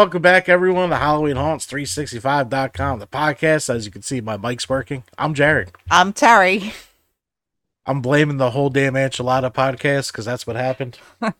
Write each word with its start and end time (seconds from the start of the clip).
Welcome 0.00 0.22
back, 0.22 0.48
everyone, 0.48 0.88
to 0.88 0.96
Halloween 0.96 1.36
Haunts 1.36 1.66
365.com, 1.66 3.00
the 3.00 3.06
podcast. 3.06 3.68
As 3.68 3.84
you 3.84 3.92
can 3.92 4.00
see, 4.00 4.22
my 4.22 4.38
mic's 4.38 4.66
working. 4.66 5.04
I'm 5.18 5.34
Jarad. 5.34 5.74
I'm 5.90 6.14
Terry. 6.14 6.72
I'm 7.84 8.00
blaming 8.00 8.38
the 8.38 8.52
whole 8.52 8.70
damn 8.70 8.94
enchilada 8.94 9.52
podcast 9.52 10.10
because 10.10 10.24
that's 10.24 10.46
what 10.46 10.56
happened. 10.56 10.98
I 11.20 11.34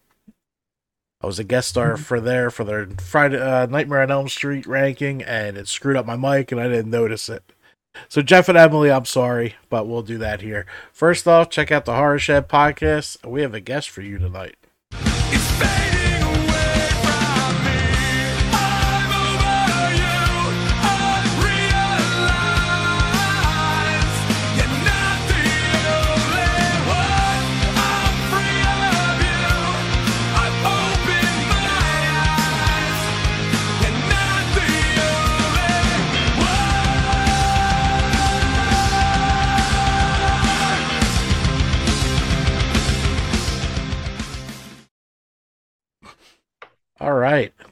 was 1.22 1.38
a 1.38 1.44
guest 1.44 1.70
star 1.70 1.96
for 1.96 2.20
there 2.20 2.50
for 2.50 2.64
their 2.64 2.86
Friday 3.00 3.40
uh, 3.40 3.64
Nightmare 3.64 4.02
on 4.02 4.10
Elm 4.10 4.28
Street 4.28 4.66
ranking, 4.66 5.22
and 5.22 5.56
it 5.56 5.66
screwed 5.66 5.96
up 5.96 6.04
my 6.04 6.18
mic, 6.18 6.52
and 6.52 6.60
I 6.60 6.68
didn't 6.68 6.90
notice 6.90 7.30
it. 7.30 7.42
So 8.10 8.20
Jeff 8.20 8.50
and 8.50 8.58
Emily, 8.58 8.90
I'm 8.90 9.06
sorry, 9.06 9.54
but 9.70 9.86
we'll 9.88 10.02
do 10.02 10.18
that 10.18 10.42
here. 10.42 10.66
First 10.92 11.26
off, 11.26 11.48
check 11.48 11.72
out 11.72 11.86
the 11.86 11.94
Horror 11.94 12.18
Shed 12.18 12.46
podcast. 12.46 13.26
We 13.26 13.40
have 13.40 13.54
a 13.54 13.60
guest 13.60 13.88
for 13.88 14.02
you 14.02 14.18
tonight. 14.18 14.56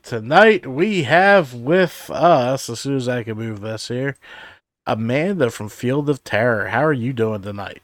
Tonight 0.08 0.66
we 0.66 1.02
have 1.02 1.52
with 1.52 2.08
us, 2.08 2.70
as 2.70 2.80
soon 2.80 2.96
as 2.96 3.10
I 3.10 3.24
can 3.24 3.36
move 3.36 3.60
this 3.60 3.88
here, 3.88 4.16
Amanda 4.86 5.50
from 5.50 5.68
Field 5.68 6.08
of 6.08 6.24
Terror. 6.24 6.68
How 6.68 6.82
are 6.82 6.94
you 6.94 7.12
doing 7.12 7.42
tonight? 7.42 7.82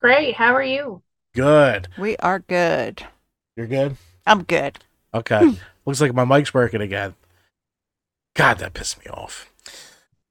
Great. 0.00 0.36
How 0.36 0.54
are 0.54 0.62
you? 0.62 1.02
Good. 1.34 1.88
We 1.98 2.16
are 2.18 2.38
good. 2.38 3.04
You're 3.56 3.66
good? 3.66 3.96
I'm 4.24 4.44
good. 4.44 4.78
Okay. 5.12 5.40
Hmm. 5.40 5.54
Looks 5.84 6.00
like 6.00 6.14
my 6.14 6.24
mic's 6.24 6.54
working 6.54 6.80
again. 6.80 7.16
God, 8.36 8.58
that 8.58 8.74
pissed 8.74 9.04
me 9.04 9.10
off. 9.10 9.52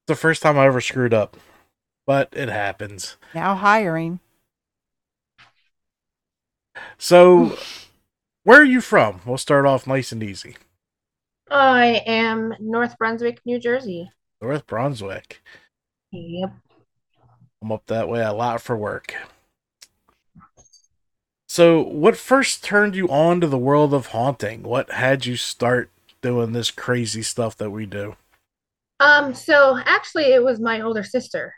The 0.06 0.16
first 0.16 0.40
time 0.40 0.58
I 0.58 0.64
ever 0.64 0.80
screwed 0.80 1.12
up. 1.12 1.36
But 2.06 2.30
it 2.32 2.48
happens. 2.48 3.18
Now 3.34 3.54
hiring. 3.54 4.20
So, 6.96 7.58
where 8.44 8.62
are 8.62 8.64
you 8.64 8.80
from? 8.80 9.20
We'll 9.26 9.36
start 9.36 9.66
off 9.66 9.86
nice 9.86 10.10
and 10.10 10.22
easy. 10.22 10.56
I 11.50 12.02
am 12.06 12.54
North 12.60 12.96
Brunswick, 12.98 13.40
New 13.44 13.58
Jersey. 13.58 14.10
North 14.40 14.66
Brunswick. 14.66 15.42
Yep. 16.10 16.52
I'm 17.62 17.72
up 17.72 17.86
that 17.86 18.08
way 18.08 18.22
a 18.22 18.32
lot 18.32 18.60
for 18.60 18.76
work. 18.76 19.14
So, 21.48 21.80
what 21.80 22.16
first 22.16 22.62
turned 22.62 22.94
you 22.94 23.08
on 23.08 23.40
to 23.40 23.46
the 23.46 23.58
world 23.58 23.94
of 23.94 24.08
haunting? 24.08 24.62
What 24.62 24.92
had 24.92 25.26
you 25.26 25.36
start 25.36 25.90
doing 26.20 26.52
this 26.52 26.70
crazy 26.70 27.22
stuff 27.22 27.56
that 27.56 27.70
we 27.70 27.86
do? 27.86 28.16
Um, 29.00 29.34
so 29.34 29.78
actually 29.84 30.24
it 30.24 30.42
was 30.42 30.60
my 30.60 30.80
older 30.80 31.04
sister. 31.04 31.54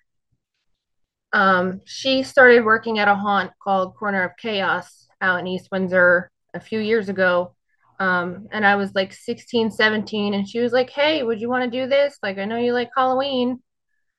Um, 1.32 1.81
she 1.86 2.22
started 2.22 2.65
working 2.65 2.98
at 2.98 3.09
a 3.09 3.15
haunt 3.15 3.53
called 3.62 3.94
Corner 3.97 4.25
of 4.25 4.36
Chaos 4.36 5.09
out 5.20 5.41
in 5.41 5.47
East 5.47 5.69
Windsor 5.70 6.31
a 6.54 6.60
few 6.60 6.81
years 6.81 7.09
ago. 7.09 7.54
Um, 8.00 8.49
and 8.50 8.66
I 8.66 8.77
was 8.77 8.94
like 8.94 9.12
16, 9.12 9.71
17, 9.71 10.34
and 10.34 10.49
she 10.49 10.59
was 10.61 10.72
like, 10.72 10.91
Hey, 10.91 11.22
would 11.22 11.41
you 11.41 11.49
want 11.49 11.71
to 11.71 11.71
do 11.71 11.87
this? 11.87 12.19
Like, 12.22 12.38
I 12.38 12.47
know 12.47 12.56
you 12.56 12.72
like 12.72 12.91
Halloween. 12.97 13.62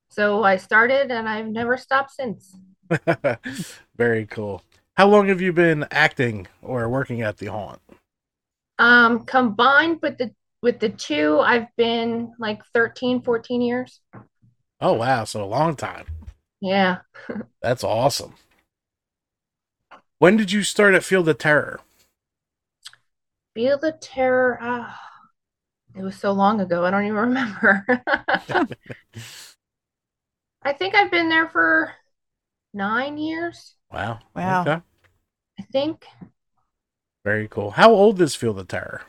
So 0.09 0.43
I 0.43 0.57
started 0.57 1.09
and 1.09 1.27
I've 1.27 1.47
never 1.47 1.77
stopped 1.77 2.11
since. 2.11 2.55
Very 3.97 4.25
cool. 4.27 4.61
How 4.97 5.07
long 5.07 5.29
have 5.29 5.41
you 5.41 5.51
been 5.51 5.87
acting 5.89 6.47
or 6.61 6.87
working 6.89 7.21
at 7.21 7.37
the 7.37 7.47
haunt? 7.47 7.79
Um, 8.77 9.25
combined 9.25 9.99
with 10.01 10.17
the 10.17 10.31
with 10.61 10.79
the 10.79 10.89
two, 10.89 11.39
I've 11.39 11.75
been 11.75 12.33
like 12.37 12.61
13, 12.73 13.21
14 13.23 13.61
years. 13.61 13.99
Oh 14.79 14.93
wow, 14.93 15.23
so 15.23 15.43
a 15.43 15.45
long 15.45 15.75
time. 15.75 16.05
Yeah. 16.59 16.99
That's 17.61 17.83
awesome. 17.83 18.35
When 20.19 20.37
did 20.37 20.51
you 20.51 20.61
start 20.61 20.93
at 20.93 21.03
Field 21.03 21.27
of 21.29 21.39
Terror? 21.39 21.79
Field 23.53 23.83
of 23.83 23.99
Terror. 23.99 24.57
Ah, 24.61 24.99
it 25.95 26.01
was 26.01 26.15
so 26.15 26.31
long 26.31 26.61
ago. 26.61 26.85
I 26.85 26.91
don't 26.91 27.03
even 27.03 27.15
remember. 27.17 27.85
I 30.63 30.73
think 30.73 30.95
I've 30.95 31.11
been 31.11 31.29
there 31.29 31.49
for 31.49 31.93
nine 32.73 33.17
years. 33.17 33.75
Wow. 33.91 34.19
Wow. 34.35 34.61
Okay. 34.61 34.81
I 35.59 35.63
think. 35.71 36.05
Very 37.23 37.47
cool. 37.47 37.71
How 37.71 37.91
old 37.91 38.21
is 38.21 38.35
Field 38.35 38.59
of 38.59 38.67
Terror? 38.67 39.01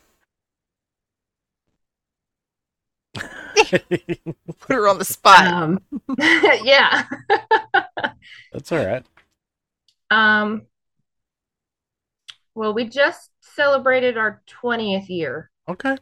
Put 3.71 4.69
her 4.69 4.89
on 4.89 4.99
the 4.99 5.05
spot. 5.05 5.47
Um, 5.47 5.81
yeah. 6.19 7.05
That's 8.53 8.73
all 8.73 8.85
right. 8.85 9.05
Um, 10.11 10.67
well, 12.55 12.75
we 12.75 12.85
just 12.85 13.32
celebrated 13.55 14.17
our 14.17 14.43
20th 14.63 15.09
year. 15.09 15.51
Okay. 15.69 15.97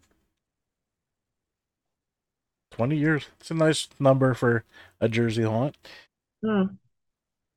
20 2.72 2.96
years. 2.96 3.28
It's 3.40 3.50
a 3.50 3.54
nice 3.54 3.88
number 3.98 4.34
for 4.34 4.64
a 5.00 5.08
Jersey 5.08 5.42
haunt. 5.42 5.76
Hmm. 6.44 6.64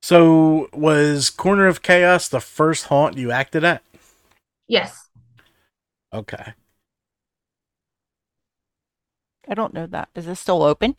So, 0.02 0.68
was 0.74 1.30
Corner 1.30 1.66
of 1.66 1.80
Chaos 1.80 2.28
the 2.28 2.40
first 2.40 2.86
haunt 2.86 3.16
you 3.16 3.30
acted 3.30 3.64
at? 3.64 3.82
Yes. 4.68 5.08
Okay. 6.12 6.52
I 9.48 9.54
don't 9.54 9.72
know 9.74 9.86
that. 9.86 10.10
Is 10.14 10.26
this 10.26 10.40
still 10.40 10.62
open? 10.62 10.96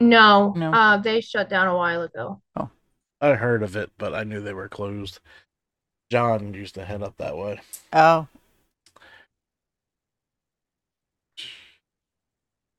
No. 0.00 0.52
No. 0.56 0.72
Uh, 0.72 0.98
they 0.98 1.20
shut 1.20 1.48
down 1.48 1.68
a 1.68 1.76
while 1.76 2.02
ago. 2.02 2.42
Oh. 2.56 2.70
I 3.20 3.34
heard 3.34 3.62
of 3.62 3.76
it, 3.76 3.90
but 3.98 4.14
I 4.14 4.24
knew 4.24 4.40
they 4.40 4.52
were 4.52 4.68
closed. 4.68 5.20
John 6.10 6.52
used 6.54 6.74
to 6.74 6.84
head 6.84 7.02
up 7.02 7.16
that 7.16 7.36
way. 7.36 7.60
Oh, 7.92 8.28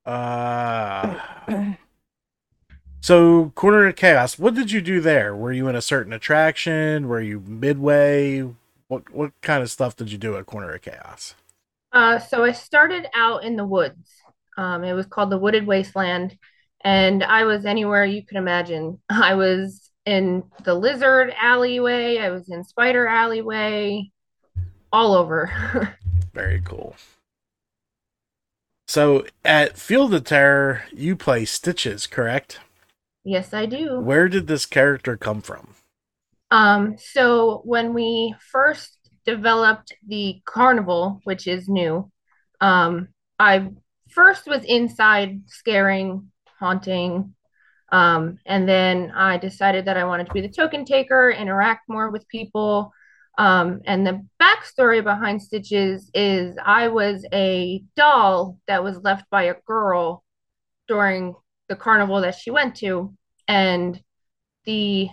Uh, 0.06 1.20
so, 3.02 3.52
Corner 3.56 3.88
of 3.88 3.96
Chaos, 3.96 4.38
what 4.38 4.54
did 4.56 4.72
you 4.72 4.82
do 4.82 5.00
there? 5.00 5.36
Were 5.36 5.54
you 5.54 5.68
in 5.68 5.76
a 5.76 5.82
certain 5.82 6.12
attraction? 6.14 7.08
Were 7.08 7.22
you 7.22 7.40
midway? 7.42 8.42
What 8.88 9.10
what 9.12 9.32
kind 9.42 9.62
of 9.64 9.72
stuff 9.72 9.96
did 9.96 10.12
you 10.12 10.18
do 10.18 10.36
at 10.38 10.46
Corner 10.46 10.72
of 10.74 10.82
Chaos? 10.82 11.36
Uh, 11.92 12.20
so 12.20 12.44
I 12.44 12.52
started 12.52 13.08
out 13.16 13.44
in 13.44 13.56
the 13.56 13.66
woods. 13.66 14.12
Um, 14.58 14.84
it 14.84 14.94
was 14.94 15.06
called 15.08 15.30
the 15.32 15.38
Wooded 15.38 15.66
Wasteland, 15.66 16.38
and 16.84 17.24
I 17.24 17.46
was 17.46 17.66
anywhere 17.66 18.06
you 18.06 18.26
could 18.26 18.38
imagine. 18.38 19.02
I 19.10 19.36
was 19.36 19.89
in 20.10 20.44
the 20.64 20.74
lizard 20.74 21.32
alleyway, 21.40 22.18
I 22.18 22.32
was 22.32 22.50
in 22.50 22.64
spider 22.64 23.08
alleyway, 23.08 24.10
all 24.92 25.14
over. 25.14 25.96
Very 26.34 26.62
cool. 26.62 26.96
So, 28.88 29.28
at 29.46 29.78
Field 29.78 30.16
of 30.16 30.24
Terror, 30.24 30.82
you 30.92 31.16
play 31.16 31.46
Stitches, 31.46 32.08
correct? 32.08 32.60
yes, 33.24 33.54
I 33.54 33.68
do. 33.68 34.00
Where 34.00 34.28
did 34.28 34.48
this 34.48 34.66
character 34.66 35.16
come 35.16 35.42
from? 35.42 35.76
Um, 36.50 36.98
so 36.98 37.62
when 37.64 37.94
we 37.94 38.34
first 38.52 38.98
developed 39.26 39.94
the 40.08 40.42
carnival, 40.46 41.22
which 41.24 41.46
is 41.46 41.70
new, 41.70 42.12
um, 42.62 43.10
I 43.38 43.70
first 44.10 44.48
was 44.48 44.64
inside 44.64 45.42
scaring, 45.46 46.32
haunting, 46.60 47.36
um, 47.92 48.38
and 48.46 48.68
then 48.68 49.12
I 49.16 49.38
decided 49.38 49.86
that 49.86 49.98
I 49.98 50.04
wanted 50.04 50.28
to 50.28 50.34
be 50.34 50.42
the 50.42 50.50
token 50.50 50.86
taker, 50.86 51.32
interact 51.32 51.90
more 51.90 52.10
with 52.10 52.28
people. 52.28 52.92
Um, 53.38 53.82
and 53.86 54.06
the 54.06 54.26
backstory 54.42 55.04
behind 55.04 55.42
Stitches 55.42 56.12
is 56.14 56.58
I 56.64 56.90
was 56.90 57.26
a 57.34 57.84
doll 57.96 58.58
that 58.68 58.84
was 58.84 59.00
left 59.04 59.30
by 59.30 59.44
a 59.44 59.56
girl 59.66 60.24
during 60.88 61.36
the 61.68 61.76
carnival 61.76 62.22
that 62.22 62.36
she 62.36 62.52
went 62.52 62.76
to, 62.78 63.16
and 63.48 64.02
the 64.66 65.10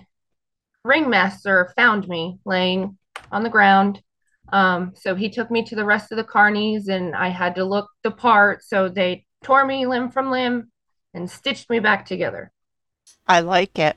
ringmaster 0.84 1.72
found 1.76 2.08
me 2.08 2.38
laying 2.44 2.98
on 3.30 3.42
the 3.42 3.50
ground. 3.50 4.02
Um, 4.52 4.92
so 4.96 5.14
he 5.14 5.28
took 5.28 5.50
me 5.50 5.64
to 5.64 5.76
the 5.76 5.84
rest 5.84 6.12
of 6.12 6.16
the 6.16 6.24
carnies, 6.24 6.88
and 6.88 7.14
I 7.14 7.28
had 7.28 7.54
to 7.56 7.64
look 7.64 7.88
the 8.02 8.10
part. 8.10 8.64
So 8.64 8.88
they 8.88 9.24
tore 9.44 9.64
me 9.64 9.86
limb 9.86 10.10
from 10.10 10.30
limb 10.30 10.70
and 11.14 11.30
stitched 11.30 11.70
me 11.70 11.78
back 11.78 12.06
together. 12.06 12.52
I 13.26 13.40
like 13.40 13.78
it. 13.78 13.96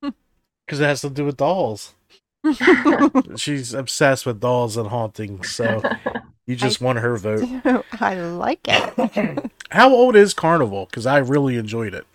Because 0.00 0.80
it 0.80 0.84
has 0.84 1.00
to 1.02 1.10
do 1.10 1.24
with 1.24 1.36
dolls. 1.36 1.94
She's 3.36 3.74
obsessed 3.74 4.26
with 4.26 4.40
dolls 4.40 4.76
and 4.76 4.88
hauntings, 4.88 5.50
So, 5.50 5.82
You 6.46 6.56
just 6.56 6.80
won 6.80 6.96
her 6.96 7.16
vote. 7.16 7.44
I 8.00 8.14
like 8.20 8.60
it. 8.66 9.50
How 9.70 9.90
old 9.92 10.16
is 10.16 10.34
Carnival? 10.34 10.86
Because 10.86 11.06
I 11.06 11.18
really 11.18 11.56
enjoyed 11.56 11.94
it. 11.94 12.06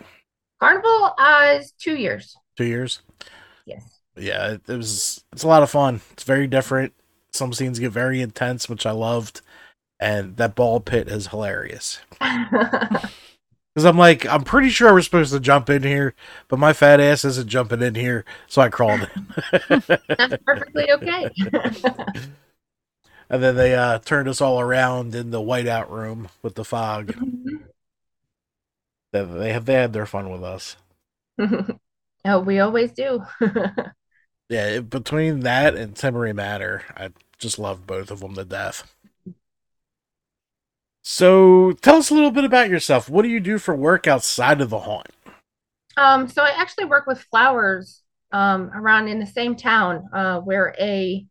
Carnival 0.59 1.13
uh, 1.17 1.57
is 1.59 1.71
two 1.79 1.95
years. 1.95 2.35
Two 2.57 2.65
years. 2.65 3.01
Yes. 3.65 3.99
Yeah, 4.15 4.51
it, 4.51 4.61
it 4.67 4.77
was. 4.77 5.23
It's 5.31 5.43
a 5.43 5.47
lot 5.47 5.63
of 5.63 5.69
fun. 5.69 6.01
It's 6.11 6.23
very 6.23 6.47
different. 6.47 6.93
Some 7.33 7.53
scenes 7.53 7.79
get 7.79 7.91
very 7.91 8.21
intense, 8.21 8.67
which 8.67 8.85
I 8.85 8.91
loved, 8.91 9.41
and 9.99 10.35
that 10.37 10.55
ball 10.55 10.79
pit 10.81 11.07
is 11.07 11.27
hilarious. 11.27 11.99
Because 13.73 13.85
I'm 13.85 13.97
like, 13.97 14.25
I'm 14.27 14.43
pretty 14.43 14.69
sure 14.69 14.93
we're 14.93 15.01
supposed 15.01 15.31
to 15.31 15.39
jump 15.39 15.69
in 15.69 15.83
here, 15.83 16.13
but 16.49 16.59
my 16.59 16.73
fat 16.73 16.99
ass 16.99 17.23
isn't 17.23 17.47
jumping 17.47 17.81
in 17.81 17.95
here, 17.95 18.25
so 18.47 18.61
I 18.61 18.69
crawled 18.69 19.07
in. 19.15 19.27
That's 20.09 20.35
perfectly 20.45 20.91
okay. 20.91 21.29
and 23.29 23.41
then 23.41 23.55
they 23.55 23.73
uh, 23.73 23.99
turned 23.99 24.27
us 24.27 24.41
all 24.41 24.59
around 24.59 25.15
in 25.15 25.31
the 25.31 25.39
whiteout 25.39 25.89
room 25.89 26.27
with 26.41 26.55
the 26.55 26.65
fog. 26.65 27.15
They 29.13 29.23
they 29.23 29.53
have 29.53 29.65
they 29.65 29.75
had 29.75 29.93
their 29.93 30.05
fun 30.05 30.29
with 30.29 30.43
us. 30.43 30.75
oh, 32.25 32.39
we 32.39 32.59
always 32.59 32.91
do. 32.91 33.23
Yeah, 34.51 34.81
between 34.81 35.39
that 35.41 35.75
and 35.75 35.95
Temery 35.95 36.35
Matter, 36.35 36.83
I 36.97 37.11
just 37.37 37.57
love 37.57 37.87
both 37.87 38.11
of 38.11 38.19
them 38.19 38.35
to 38.35 38.43
death. 38.43 38.93
So, 41.03 41.71
tell 41.81 41.95
us 41.95 42.11
a 42.11 42.13
little 42.13 42.31
bit 42.31 42.43
about 42.43 42.69
yourself. 42.69 43.09
What 43.09 43.23
do 43.23 43.29
you 43.29 43.39
do 43.39 43.57
for 43.57 43.75
work 43.75 44.07
outside 44.07 44.61
of 44.61 44.69
the 44.69 44.79
haunt? 44.79 45.07
Um, 45.97 46.27
so 46.27 46.43
I 46.43 46.51
actually 46.51 46.85
work 46.85 47.05
with 47.07 47.21
flowers 47.21 48.01
um, 48.31 48.71
around 48.73 49.07
in 49.07 49.19
the 49.19 49.25
same 49.25 49.55
town. 49.55 50.07
Uh, 50.13 50.41
we're 50.43 50.73
a 50.79 51.25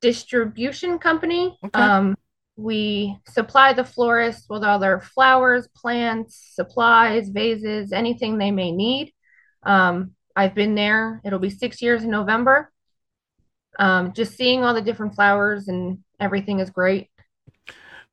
distribution 0.00 0.98
company. 0.98 1.58
Okay. 1.64 1.80
Um, 1.80 2.16
we 2.56 3.16
supply 3.28 3.72
the 3.72 3.84
florists 3.84 4.46
with 4.48 4.64
all 4.64 4.78
their 4.78 5.00
flowers, 5.00 5.68
plants, 5.68 6.52
supplies, 6.54 7.28
vases, 7.28 7.92
anything 7.92 8.36
they 8.36 8.50
may 8.50 8.70
need. 8.70 9.12
Um, 9.62 10.12
I've 10.36 10.54
been 10.54 10.74
there. 10.74 11.20
It'll 11.24 11.38
be 11.38 11.50
six 11.50 11.80
years 11.80 12.02
in 12.02 12.10
November. 12.10 12.70
Um, 13.78 14.12
just 14.12 14.36
seeing 14.36 14.62
all 14.62 14.74
the 14.74 14.82
different 14.82 15.14
flowers 15.14 15.68
and 15.68 15.98
everything 16.18 16.60
is 16.60 16.70
great. 16.70 17.08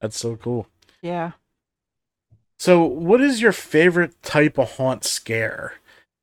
That's 0.02 0.18
so 0.20 0.36
cool. 0.36 0.68
yeah. 1.02 1.32
So, 2.60 2.84
what 2.84 3.22
is 3.22 3.42
your 3.42 3.52
favorite 3.52 4.22
type 4.24 4.58
of 4.58 4.72
haunt 4.78 5.04
scare? 5.04 5.74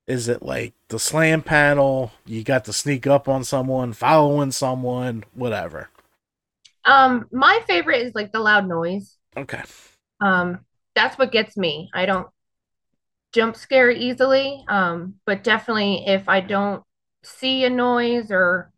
Is 0.07 0.29
it 0.29 0.43
like 0.43 0.75
the 0.89 0.99
slam 0.99 1.43
panel? 1.43 2.13
You 2.27 2.43
got 2.43 2.65
to 2.67 2.73
sneak 2.73 3.07
up 3.07 3.29
on 3.29 3.45
someone, 3.45 3.93
following 3.93 4.51
someone, 4.51 5.25
whatever. 5.35 5.89
Um, 6.85 7.27
my 7.33 7.61
favorite 7.67 8.03
is 8.03 8.15
like 8.15 8.33
the 8.33 8.41
loud 8.41 8.69
noise. 8.69 9.17
Okay. 9.37 9.63
Um, 10.21 10.61
that's 10.95 11.17
what 11.17 11.33
gets 11.33 11.57
me. 11.57 11.91
I 11.95 12.07
don't 12.07 12.29
jump 13.33 13.57
scare 13.57 13.91
easily. 13.91 14.65
Um, 14.69 15.15
but 15.25 15.43
definitely 15.43 16.05
if 16.07 16.29
I 16.29 16.41
don't 16.41 16.83
see 17.23 17.65
a 17.65 17.71
noise 17.71 18.31
or 18.31 18.71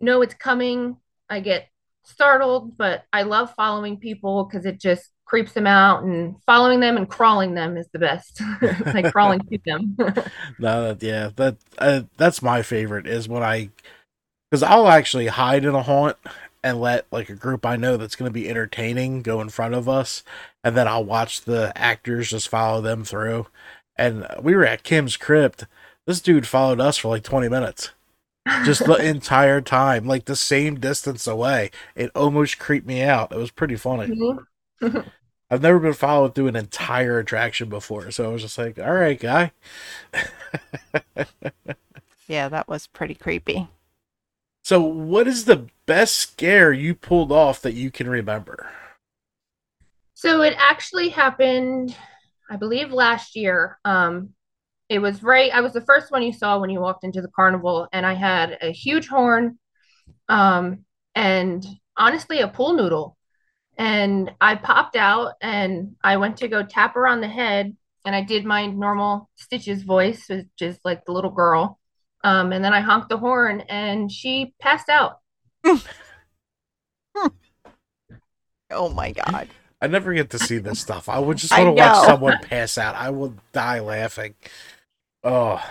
know 0.00 0.22
it's 0.22 0.34
coming, 0.34 0.96
I 1.28 1.40
get 1.40 1.68
startled. 2.04 2.76
But 2.76 3.04
I 3.12 3.22
love 3.22 3.54
following 3.54 3.98
people 3.98 4.44
because 4.44 4.66
it 4.66 4.80
just 4.80 5.10
creeps 5.24 5.52
them 5.52 5.66
out 5.66 6.02
and 6.02 6.36
following 6.46 6.80
them 6.80 6.96
and 6.96 7.08
crawling 7.08 7.54
them 7.54 7.76
is 7.76 7.88
the 7.92 7.98
best. 7.98 8.40
like 8.86 9.10
crawling 9.12 9.40
to 9.40 9.58
them. 9.64 9.96
No, 10.58 10.94
that 10.94 11.02
yeah, 11.02 11.30
that 11.36 11.56
uh, 11.78 12.02
that's 12.16 12.42
my 12.42 12.62
favorite 12.62 13.06
is 13.06 13.28
when 13.28 13.42
I, 13.42 13.70
because 14.50 14.62
I'll 14.62 14.88
actually 14.88 15.26
hide 15.26 15.64
in 15.64 15.74
a 15.74 15.82
haunt 15.82 16.16
and 16.62 16.80
let 16.80 17.06
like 17.10 17.28
a 17.28 17.34
group 17.34 17.66
I 17.66 17.76
know 17.76 17.96
that's 17.96 18.16
going 18.16 18.28
to 18.28 18.32
be 18.32 18.48
entertaining 18.48 19.22
go 19.22 19.40
in 19.40 19.48
front 19.48 19.74
of 19.74 19.88
us, 19.88 20.22
and 20.62 20.76
then 20.76 20.88
I'll 20.88 21.04
watch 21.04 21.42
the 21.42 21.72
actors 21.76 22.30
just 22.30 22.48
follow 22.48 22.80
them 22.80 23.04
through. 23.04 23.46
And 23.96 24.26
we 24.40 24.54
were 24.54 24.64
at 24.64 24.82
Kim's 24.82 25.16
crypt. 25.16 25.66
This 26.06 26.20
dude 26.20 26.46
followed 26.46 26.80
us 26.80 26.96
for 26.96 27.08
like 27.08 27.22
twenty 27.22 27.48
minutes, 27.48 27.90
just 28.64 28.84
the 28.84 28.94
entire 28.94 29.60
time, 29.60 30.06
like 30.06 30.26
the 30.26 30.36
same 30.36 30.78
distance 30.80 31.26
away. 31.26 31.70
It 31.94 32.10
almost 32.14 32.58
creeped 32.58 32.86
me 32.86 33.02
out. 33.02 33.32
It 33.32 33.38
was 33.38 33.50
pretty 33.50 33.76
funny. 33.76 34.08
Mhm. 34.08 34.46
I've 35.50 35.62
never 35.62 35.78
been 35.78 35.92
followed 35.94 36.34
through 36.34 36.48
an 36.48 36.56
entire 36.56 37.18
attraction 37.18 37.68
before, 37.68 38.10
so 38.10 38.24
I 38.24 38.32
was 38.32 38.42
just 38.42 38.58
like, 38.58 38.78
"All 38.78 38.92
right, 38.92 39.18
guy." 39.18 39.52
Yeah, 42.26 42.48
that 42.50 42.68
was 42.68 42.86
pretty 42.86 43.14
creepy. 43.14 43.68
So, 44.64 44.80
what 44.80 45.28
is 45.28 45.44
the 45.44 45.68
best 45.86 46.16
scare 46.16 46.72
you 46.72 46.94
pulled 46.96 47.30
off 47.30 47.62
that 47.62 47.74
you 47.74 47.90
can 47.92 48.08
remember? 48.08 48.70
So 50.14 50.42
it 50.42 50.54
actually 50.58 51.08
happened, 51.10 51.96
I 52.50 52.56
believe, 52.56 52.92
last 52.92 53.36
year. 53.36 53.78
Um, 53.84 54.34
it 54.94 55.00
was 55.00 55.24
right. 55.24 55.50
I 55.52 55.60
was 55.60 55.72
the 55.72 55.80
first 55.80 56.12
one 56.12 56.22
you 56.22 56.32
saw 56.32 56.60
when 56.60 56.70
you 56.70 56.80
walked 56.80 57.02
into 57.02 57.20
the 57.20 57.32
carnival, 57.34 57.88
and 57.92 58.06
I 58.06 58.14
had 58.14 58.58
a 58.62 58.70
huge 58.70 59.08
horn, 59.08 59.58
um, 60.28 60.84
and 61.16 61.66
honestly, 61.96 62.38
a 62.38 62.48
pool 62.48 62.74
noodle. 62.74 63.16
And 63.76 64.30
I 64.40 64.54
popped 64.54 64.94
out, 64.94 65.32
and 65.40 65.96
I 66.04 66.18
went 66.18 66.36
to 66.38 66.48
go 66.48 66.62
tap 66.62 66.94
her 66.94 67.08
on 67.08 67.20
the 67.20 67.26
head, 67.26 67.76
and 68.04 68.14
I 68.14 68.22
did 68.22 68.44
my 68.44 68.66
normal 68.66 69.28
Stitches 69.34 69.82
voice, 69.82 70.28
which 70.28 70.46
is 70.60 70.78
like 70.84 71.04
the 71.04 71.12
little 71.12 71.32
girl. 71.32 71.80
Um, 72.22 72.52
and 72.52 72.64
then 72.64 72.72
I 72.72 72.78
honked 72.80 73.08
the 73.08 73.18
horn, 73.18 73.62
and 73.62 74.12
she 74.12 74.54
passed 74.60 74.88
out. 74.88 75.18
Oh 78.70 78.88
my 78.88 79.12
god. 79.12 79.48
I 79.80 79.86
never 79.86 80.14
get 80.14 80.30
to 80.30 80.38
see 80.38 80.58
this 80.58 80.80
stuff. 80.80 81.08
I 81.08 81.18
would 81.18 81.36
just 81.36 81.52
want 81.52 81.76
to 81.76 81.82
watch 81.82 82.06
someone 82.06 82.38
pass 82.38 82.78
out. 82.78 82.94
I 82.94 83.10
will 83.10 83.34
die 83.52 83.80
laughing. 83.80 84.34
Oh, 85.24 85.62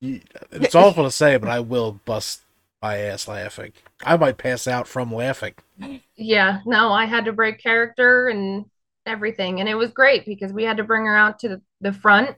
it's 0.00 0.74
awful 0.74 1.04
to 1.04 1.10
say, 1.10 1.36
but 1.36 1.48
I 1.50 1.60
will 1.60 2.00
bust 2.04 2.42
my 2.82 2.96
ass 2.98 3.28
laughing. 3.28 3.72
I 4.04 4.16
might 4.16 4.38
pass 4.38 4.66
out 4.66 4.88
from 4.88 5.12
laughing. 5.12 5.54
Yeah, 6.16 6.60
no, 6.66 6.92
I 6.92 7.04
had 7.04 7.26
to 7.26 7.32
break 7.32 7.62
character 7.62 8.28
and 8.28 8.64
everything. 9.04 9.60
And 9.60 9.68
it 9.68 9.74
was 9.74 9.90
great 9.90 10.24
because 10.24 10.52
we 10.52 10.64
had 10.64 10.78
to 10.78 10.84
bring 10.84 11.04
her 11.04 11.16
out 11.16 11.40
to 11.40 11.60
the, 11.80 11.92
front, 11.92 12.36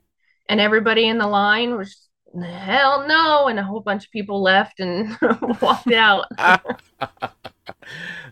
and 0.48 0.60
everybody 0.60 1.06
in 1.06 1.18
the 1.18 1.26
line 1.26 1.76
was, 1.76 2.08
hell 2.34 3.06
no. 3.06 3.48
And 3.48 3.58
a 3.58 3.62
whole 3.62 3.80
bunch 3.80 4.04
of 4.04 4.10
people 4.10 4.42
left 4.42 4.80
and 4.80 5.16
walked 5.60 5.92
out. 5.92 6.26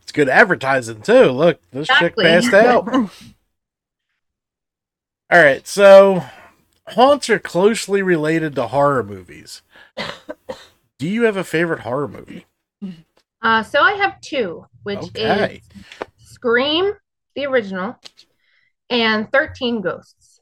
it's 0.03 0.13
good 0.13 0.29
advertising 0.29 1.03
too. 1.03 1.27
Look, 1.31 1.61
this 1.71 1.89
Exactly. 1.89 2.25
chick 2.25 2.51
passed 2.51 2.55
out. 2.55 2.89
All 5.31 5.43
right, 5.43 5.67
so 5.67 6.25
haunts 6.91 7.29
are 7.31 7.39
closely 7.39 8.03
related 8.03 8.55
to 8.57 8.69
horror 8.69 9.03
movies. 9.03 9.63
Do 10.99 11.09
you 11.09 11.23
have 11.23 11.39
a 11.39 11.45
favorite 11.45 11.81
horror 11.81 12.07
movie? 12.07 12.45
Uh, 13.43 13.63
so 13.63 13.81
I 13.81 13.93
have 13.93 14.21
two, 14.21 14.67
which 14.83 15.11
Okay. 15.11 15.15
is 15.15 15.63
Scream, 16.19 16.93
the 17.35 17.47
original, 17.47 17.97
and 18.91 19.31
13 19.33 19.81
Ghosts. 19.83 20.41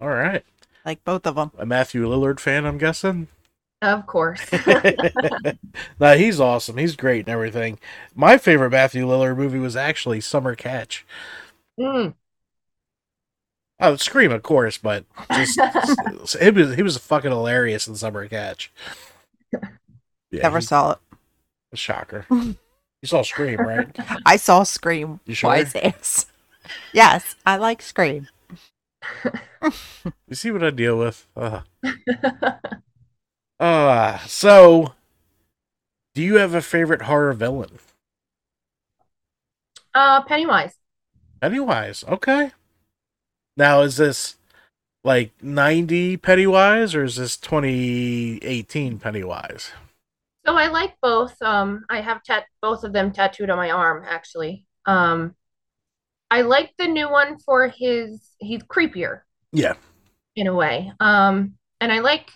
All 0.00 0.08
right, 0.08 0.44
Like 0.84 1.04
both 1.04 1.24
of 1.26 1.36
them. 1.36 1.52
a 1.56 1.64
Matthew 1.66 2.04
Lillard 2.08 2.40
fan, 2.40 2.64
I'm 2.64 2.78
guessing. 2.78 3.28
Of 3.82 4.06
course. 4.06 4.50
no, 6.00 6.16
he's 6.16 6.40
awesome. 6.40 6.76
He's 6.76 6.96
great 6.96 7.20
and 7.20 7.28
everything. 7.28 7.78
My 8.14 8.38
favorite 8.38 8.70
Matthew 8.70 9.06
Lillard 9.06 9.36
movie 9.36 9.58
was 9.58 9.76
actually 9.76 10.20
Summer 10.20 10.54
Catch. 10.54 11.04
Mm. 11.78 12.12
Oh, 13.80 13.96
Scream, 13.96 14.32
of 14.32 14.42
course, 14.42 14.76
but 14.78 15.04
just 15.32 15.58
he 16.40 16.50
was 16.50 16.74
he 16.74 16.82
was 16.82 16.96
fucking 16.98 17.30
hilarious 17.30 17.86
in 17.86 17.94
Summer 17.94 18.26
Catch. 18.28 18.72
Yeah, 20.30 20.42
Never 20.42 20.58
he- 20.58 20.64
saw 20.64 20.92
it. 20.92 20.98
A 21.72 21.76
shocker. 21.76 22.26
You 23.00 23.06
saw 23.06 23.22
Scream, 23.22 23.60
right? 23.60 23.86
I 24.26 24.36
saw 24.36 24.64
Scream. 24.64 25.20
You 25.24 25.32
sure? 25.34 25.50
Wise 25.50 25.72
ass. 25.76 26.26
Yes, 26.92 27.36
I 27.46 27.56
like 27.56 27.80
Scream. 27.80 28.26
You 30.28 30.34
see 30.34 30.50
what 30.50 30.64
I 30.64 30.70
deal 30.70 30.98
with? 30.98 31.26
Uh, 31.36 31.60
uh 33.60 34.18
so 34.26 34.94
do 36.14 36.22
you 36.22 36.36
have 36.38 36.54
a 36.54 36.60
favorite 36.60 37.02
horror 37.02 37.32
villain? 37.32 37.78
uh, 39.94 40.22
Pennywise. 40.24 40.74
Pennywise, 41.40 42.04
okay. 42.08 42.50
Now 43.58 43.80
is 43.82 43.96
this 43.96 44.36
like 45.02 45.32
90 45.42 46.16
Pennywise 46.18 46.94
or 46.94 47.02
is 47.02 47.16
this 47.16 47.36
2018 47.36 49.00
Pennywise? 49.00 49.72
So 50.46 50.56
I 50.56 50.68
like 50.68 50.94
both. 51.02 51.40
Um, 51.42 51.84
I 51.90 52.00
have 52.00 52.22
tat 52.22 52.44
both 52.62 52.84
of 52.84 52.92
them 52.92 53.10
tattooed 53.10 53.50
on 53.50 53.58
my 53.58 53.70
arm, 53.70 54.04
actually. 54.08 54.64
Um, 54.86 55.34
I 56.30 56.42
like 56.42 56.72
the 56.78 56.86
new 56.86 57.10
one 57.10 57.38
for 57.40 57.66
his 57.66 58.30
he's 58.38 58.62
creepier 58.62 59.22
Yeah. 59.52 59.74
in 60.36 60.46
a 60.46 60.54
way. 60.54 60.92
Um, 61.00 61.54
and 61.80 61.92
I 61.92 61.98
like 61.98 62.30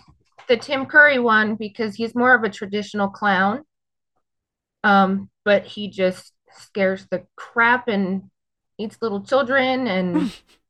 the 0.49 0.57
Tim 0.57 0.87
Curry 0.87 1.21
one 1.21 1.55
because 1.55 1.95
he's 1.95 2.17
more 2.17 2.35
of 2.35 2.43
a 2.43 2.51
traditional 2.51 3.09
clown. 3.09 3.63
Um, 4.83 5.31
but 5.45 5.65
he 5.67 5.89
just 5.89 6.33
scares 6.51 7.07
the 7.11 7.27
crap 7.37 7.87
and 7.87 8.25
eats 8.77 8.99
little 9.01 9.23
children 9.23 9.87
and 9.87 10.37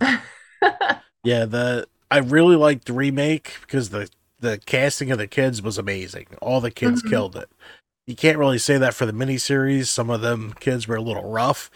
Yeah, 1.24 1.44
the 1.44 1.88
I 2.10 2.18
really 2.18 2.54
liked 2.56 2.84
the 2.86 2.92
remake 2.92 3.56
because 3.62 3.90
the 3.90 4.08
the 4.38 4.58
casting 4.58 5.10
of 5.10 5.18
the 5.18 5.26
kids 5.26 5.60
was 5.62 5.76
amazing. 5.78 6.26
All 6.40 6.60
the 6.60 6.70
kids 6.70 7.02
Mhm. 7.02 7.10
killed 7.10 7.36
it. 7.36 7.48
You 8.06 8.14
can't 8.14 8.38
really 8.38 8.58
say 8.58 8.78
that 8.78 8.94
for 8.94 9.06
the 9.06 9.12
miniseries. 9.12 9.86
Some 9.88 10.08
of 10.10 10.20
them 10.20 10.54
kids 10.60 10.86
were 10.86 10.96
a 10.96 11.02
little 11.02 11.28
rough, 11.28 11.70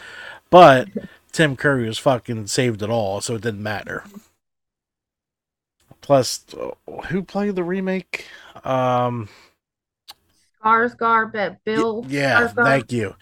but 0.51 0.89
Tim 1.33 1.57
Curry 1.57 1.87
was 1.87 1.99
fucking 1.99 2.47
saved 2.47 2.83
it 2.83 2.91
all, 2.91 3.21
so 3.21 3.35
it 3.35 3.43
didn't 3.43 3.63
matter. 3.63 4.05
Plus, 6.01 6.45
uh, 6.55 6.71
who 7.09 7.23
played 7.23 7.57
the 7.57 7.65
remake? 7.65 8.27
Um, 8.65 9.29
Skarsgård, 10.63 11.33
but 11.33 11.65
Bill. 11.65 12.05
yeah, 12.09 12.49
Skarsgård. 12.49 12.65
thank 12.65 12.93
you. 12.93 13.15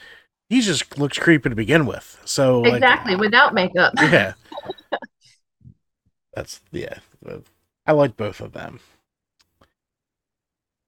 He 0.49 0.61
just 0.63 0.99
looks 0.99 1.19
creepy 1.19 1.51
to 1.51 1.55
begin 1.55 1.87
with. 1.87 2.21
So 2.25 2.61
like, 2.61 2.75
exactly 2.75 3.17
without 3.17 3.55
makeup. 3.55 3.93
yeah. 3.99 4.35
That's 6.35 6.61
yeah. 6.73 6.99
I 7.87 7.93
like 7.93 8.17
both 8.17 8.41
of 8.41 8.53
them. 8.53 8.81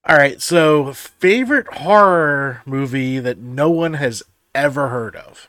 All 0.09 0.17
right, 0.17 0.41
so 0.41 0.95
favorite 0.95 1.67
horror 1.75 2.63
movie 2.65 3.19
that 3.19 3.39
no 3.39 3.69
one 3.69 3.95
has 3.95 4.23
ever 4.55 4.89
heard 4.89 5.15
of. 5.15 5.49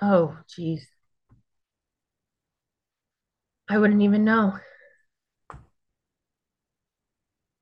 Oh, 0.00 0.38
jeez. 0.48 0.80
I 3.68 3.78
wouldn't 3.78 4.02
even 4.02 4.24
know. 4.24 4.58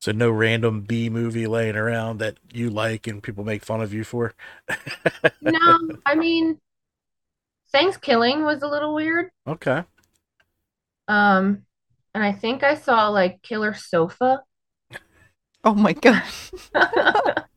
So 0.00 0.12
no 0.12 0.30
random 0.30 0.82
B 0.82 1.10
movie 1.10 1.46
laying 1.46 1.76
around 1.76 2.18
that 2.18 2.38
you 2.52 2.70
like 2.70 3.06
and 3.06 3.22
people 3.22 3.44
make 3.44 3.64
fun 3.64 3.82
of 3.82 3.92
you 3.92 4.04
for. 4.04 4.34
No, 5.42 5.78
I 6.06 6.14
mean, 6.14 6.60
Thanksgiving 7.72 8.44
was 8.44 8.62
a 8.62 8.68
little 8.68 8.94
weird. 8.94 9.30
okay. 9.46 9.84
Um, 11.08 11.66
and 12.14 12.24
I 12.24 12.32
think 12.32 12.62
I 12.62 12.74
saw 12.74 13.08
like 13.08 13.42
Killer 13.42 13.74
Sofa. 13.74 14.42
Oh 15.64 15.74
my 15.74 15.92
god. 15.94 16.22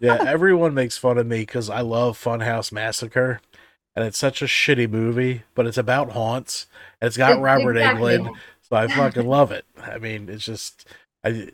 Yeah, 0.00 0.18
everyone 0.26 0.74
makes 0.74 0.98
fun 0.98 1.18
of 1.18 1.26
me 1.26 1.40
because 1.40 1.70
I 1.70 1.80
love 1.80 2.18
Funhouse 2.22 2.72
Massacre, 2.72 3.40
and 3.94 4.04
it's 4.04 4.18
such 4.18 4.42
a 4.42 4.46
shitty 4.46 4.90
movie, 4.90 5.44
but 5.54 5.66
it's 5.66 5.78
about 5.78 6.12
haunts. 6.12 6.66
And 7.00 7.06
it's 7.08 7.16
got 7.16 7.34
Ex- 7.34 7.40
Robert 7.40 7.76
exactly. 7.76 8.18
Englund, 8.18 8.26
so 8.26 8.34
I 8.74 8.88
fucking 8.88 9.26
love 9.26 9.50
it. 9.52 9.64
I 9.80 9.98
mean, 9.98 10.28
it's 10.28 10.44
just 10.44 10.86
I 11.24 11.50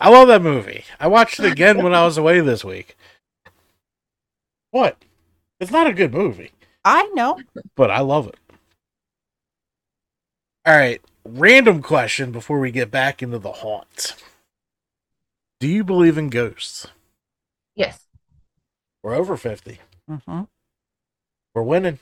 I 0.00 0.08
love 0.10 0.28
that 0.28 0.42
movie. 0.42 0.84
I 1.00 1.06
watched 1.06 1.40
it 1.40 1.50
again 1.50 1.82
when 1.82 1.94
I 1.94 2.04
was 2.04 2.18
away 2.18 2.40
this 2.40 2.64
week. 2.64 2.96
What? 4.70 4.96
It's 5.58 5.70
not 5.70 5.86
a 5.86 5.92
good 5.94 6.12
movie, 6.12 6.52
I 6.84 7.04
know. 7.14 7.40
but 7.76 7.90
I 7.90 8.00
love 8.00 8.28
it. 8.28 8.36
All 10.66 10.76
right, 10.76 11.00
random 11.24 11.80
question 11.80 12.32
before 12.32 12.58
we 12.58 12.70
get 12.70 12.90
back 12.90 13.22
into 13.22 13.38
the 13.38 13.52
haunts. 13.52 14.14
Do 15.60 15.68
you 15.68 15.84
believe 15.84 16.18
in 16.18 16.28
ghosts? 16.28 16.88
Yes. 17.74 18.04
We're 19.02 19.14
over 19.14 19.36
50. 19.36 19.78
hmm 20.08 20.42
We're 21.54 21.62
winning. 21.62 22.00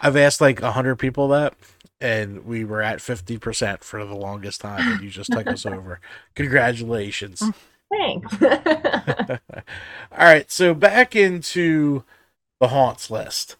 I've 0.00 0.16
asked 0.16 0.40
like 0.40 0.62
a 0.62 0.72
hundred 0.72 0.96
people 0.96 1.28
that, 1.28 1.54
and 2.00 2.44
we 2.44 2.64
were 2.64 2.82
at 2.82 3.00
fifty 3.00 3.38
percent 3.38 3.84
for 3.84 4.04
the 4.04 4.14
longest 4.14 4.60
time, 4.60 4.92
and 4.92 5.00
you 5.02 5.10
just 5.10 5.32
took 5.32 5.46
us 5.46 5.66
over. 5.66 6.00
Congratulations! 6.34 7.42
Thanks. 7.90 8.42
All 8.42 9.38
right, 10.18 10.50
so 10.50 10.74
back 10.74 11.14
into 11.14 12.04
the 12.60 12.68
haunts 12.68 13.10
list. 13.10 13.56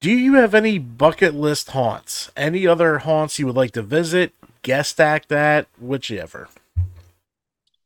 Do 0.00 0.10
you 0.10 0.34
have 0.34 0.54
any 0.54 0.78
bucket 0.78 1.34
list 1.34 1.70
haunts? 1.70 2.30
Any 2.36 2.66
other 2.66 2.98
haunts 2.98 3.38
you 3.38 3.46
would 3.46 3.56
like 3.56 3.72
to 3.72 3.82
visit? 3.82 4.32
Guest 4.62 5.00
act 5.00 5.30
at 5.30 5.68
whichever. 5.80 6.48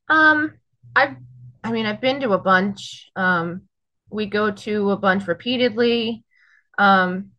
Um, 0.08 0.54
I've, 0.94 1.16
I 1.62 1.72
mean, 1.72 1.84
I've 1.84 2.00
been 2.00 2.20
to 2.20 2.32
a 2.32 2.38
bunch. 2.38 3.10
Um, 3.16 3.62
we 4.08 4.26
go 4.26 4.50
to 4.50 4.90
a 4.92 4.96
bunch 4.96 5.26
repeatedly. 5.26 6.24
Um, 6.78 7.32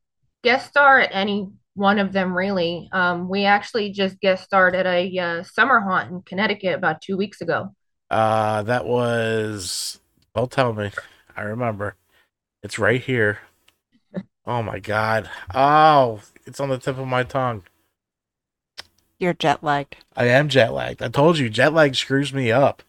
guest 0.43 0.69
star 0.69 0.99
at 0.99 1.09
any 1.11 1.49
one 1.77 1.99
of 1.99 2.11
them, 2.11 2.35
really. 2.35 2.89
Um, 2.91 3.29
we 3.29 3.45
actually 3.45 3.91
just 3.91 4.19
guest 4.19 4.43
starred 4.43 4.75
at 4.75 4.87
a 4.87 5.17
uh, 5.17 5.43
summer 5.43 5.79
haunt 5.79 6.11
in 6.11 6.21
Connecticut 6.23 6.73
about 6.73 7.01
two 7.01 7.15
weeks 7.15 7.39
ago. 7.41 7.73
Uh, 8.09 8.63
that 8.63 8.85
was. 8.85 9.99
Don't 10.35 10.51
tell 10.51 10.73
me. 10.73 10.91
I 11.35 11.41
remember. 11.41 11.95
It's 12.63 12.79
right 12.79 13.01
here. 13.01 13.39
Oh 14.45 14.63
my 14.63 14.79
god. 14.79 15.29
Oh, 15.53 16.21
it's 16.45 16.59
on 16.59 16.69
the 16.69 16.77
tip 16.77 16.97
of 16.97 17.07
my 17.07 17.23
tongue. 17.23 17.63
You're 19.19 19.33
jet 19.33 19.63
lagged. 19.63 19.97
I 20.15 20.25
am 20.25 20.49
jet 20.49 20.73
lagged. 20.73 21.01
I 21.01 21.09
told 21.09 21.37
you, 21.37 21.49
jet 21.49 21.73
lag 21.73 21.95
screws 21.95 22.33
me 22.33 22.51
up. 22.51 22.81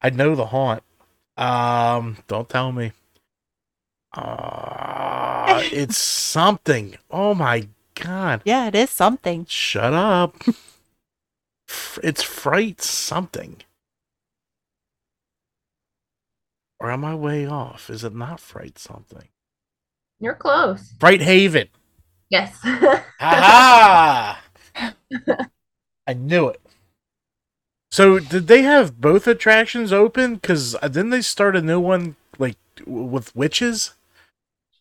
I 0.00 0.10
know 0.10 0.34
the 0.34 0.46
haunt. 0.46 0.82
Um, 1.36 2.18
don't 2.28 2.48
tell 2.48 2.72
me. 2.72 2.92
Uh, 4.14 5.62
it's 5.72 5.98
something. 5.98 6.96
Oh 7.10 7.34
my 7.34 7.68
god. 8.00 8.42
Yeah, 8.44 8.66
it 8.66 8.74
is 8.74 8.90
something. 8.90 9.46
Shut 9.48 9.92
up. 9.92 10.36
It's 12.02 12.22
fright 12.22 12.80
something. 12.80 13.62
Or 16.80 16.90
am 16.90 17.04
I 17.04 17.14
way 17.14 17.46
off? 17.46 17.90
Is 17.90 18.02
it 18.04 18.14
not 18.14 18.40
fright 18.40 18.78
something? 18.78 19.28
You're 20.18 20.34
close. 20.34 20.92
Fright 20.98 21.20
Haven. 21.20 21.68
Yes. 22.30 22.58
Ha 22.62 24.42
I 26.06 26.14
knew 26.14 26.48
it. 26.48 26.60
So, 27.90 28.18
did 28.18 28.46
they 28.46 28.62
have 28.62 29.00
both 29.00 29.26
attractions 29.26 29.92
open? 29.92 30.34
Because 30.34 30.76
didn't 30.82 31.10
they 31.10 31.22
start 31.22 31.56
a 31.56 31.62
new 31.62 31.80
one 31.80 32.16
like 32.38 32.56
with 32.86 33.34
witches? 33.34 33.94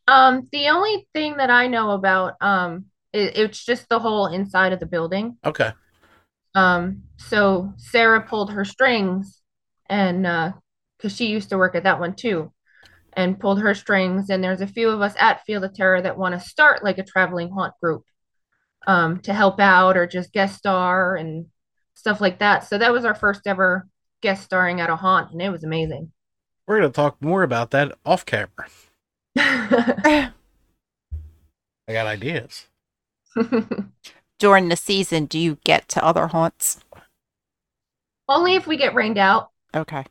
Um, 0.07 0.47
the 0.51 0.69
only 0.69 1.07
thing 1.13 1.37
that 1.37 1.49
I 1.49 1.67
know 1.67 1.91
about, 1.91 2.35
um, 2.41 2.85
it, 3.13 3.37
it's 3.37 3.63
just 3.63 3.87
the 3.89 3.99
whole 3.99 4.27
inside 4.27 4.73
of 4.73 4.79
the 4.79 4.85
building. 4.85 5.37
Okay. 5.45 5.71
Um, 6.55 7.03
so 7.17 7.73
Sarah 7.77 8.21
pulled 8.21 8.51
her 8.51 8.65
strings 8.65 9.41
and 9.89 10.25
uh 10.25 10.51
because 10.97 11.15
she 11.15 11.27
used 11.27 11.49
to 11.49 11.57
work 11.57 11.75
at 11.75 11.83
that 11.83 11.99
one 11.99 12.13
too, 12.13 12.51
and 13.13 13.39
pulled 13.39 13.61
her 13.61 13.73
strings, 13.73 14.29
and 14.29 14.43
there's 14.43 14.61
a 14.61 14.67
few 14.67 14.89
of 14.89 15.01
us 15.01 15.13
at 15.17 15.45
Field 15.45 15.63
of 15.63 15.73
Terror 15.73 16.01
that 16.01 16.17
want 16.17 16.33
to 16.33 16.45
start 16.45 16.83
like 16.83 16.97
a 16.97 17.03
traveling 17.03 17.49
haunt 17.49 17.73
group 17.81 18.03
um 18.87 19.19
to 19.19 19.33
help 19.33 19.59
out 19.59 19.97
or 19.97 20.07
just 20.07 20.33
guest 20.33 20.57
star 20.57 21.15
and 21.15 21.47
stuff 21.93 22.21
like 22.21 22.39
that. 22.39 22.67
So 22.67 22.77
that 22.77 22.93
was 22.93 23.05
our 23.05 23.15
first 23.15 23.41
ever 23.45 23.87
guest 24.21 24.43
starring 24.43 24.81
at 24.81 24.89
a 24.89 24.95
haunt, 24.95 25.31
and 25.31 25.41
it 25.41 25.49
was 25.49 25.63
amazing. 25.63 26.11
We're 26.67 26.79
going 26.79 26.91
to 26.91 26.95
talk 26.95 27.21
more 27.21 27.43
about 27.43 27.71
that 27.71 27.97
off 28.05 28.25
camera. 28.25 28.67
I 29.35 30.31
got 31.87 32.07
ideas. 32.07 32.68
During 34.39 34.69
the 34.69 34.75
season, 34.75 35.25
do 35.25 35.37
you 35.37 35.57
get 35.63 35.87
to 35.89 36.03
other 36.03 36.27
haunts? 36.27 36.79
Only 38.27 38.55
if 38.55 38.67
we 38.67 38.77
get 38.77 38.95
rained 38.95 39.17
out. 39.17 39.49
Okay. 39.75 40.05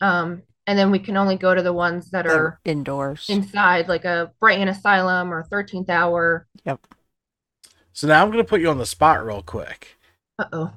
Um, 0.00 0.42
and 0.66 0.78
then 0.78 0.90
we 0.90 0.98
can 0.98 1.16
only 1.16 1.36
go 1.36 1.54
to 1.54 1.62
the 1.62 1.72
ones 1.72 2.10
that 2.10 2.24
They're 2.24 2.34
are 2.34 2.60
indoors. 2.64 3.26
inside, 3.28 3.88
like 3.88 4.04
a 4.04 4.32
Brighton 4.40 4.68
Asylum 4.68 5.32
or 5.32 5.44
13th 5.44 5.88
Hour. 5.88 6.46
Yep. 6.64 6.86
So 7.92 8.08
now 8.08 8.22
I'm 8.22 8.30
going 8.30 8.44
to 8.44 8.48
put 8.48 8.60
you 8.60 8.68
on 8.68 8.78
the 8.78 8.86
spot 8.86 9.24
real 9.24 9.42
quick. 9.42 9.96
Uh-oh. 10.38 10.72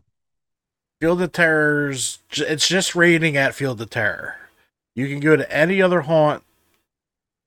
Field 1.01 1.21
of 1.21 1.31
Terror's, 1.31 2.19
it's 2.31 2.67
just 2.67 2.95
rating 2.95 3.35
at 3.35 3.55
Field 3.55 3.81
of 3.81 3.89
Terror. 3.89 4.35
You 4.95 5.07
can 5.07 5.19
go 5.19 5.35
to 5.35 5.51
any 5.51 5.81
other 5.81 6.01
haunt. 6.01 6.43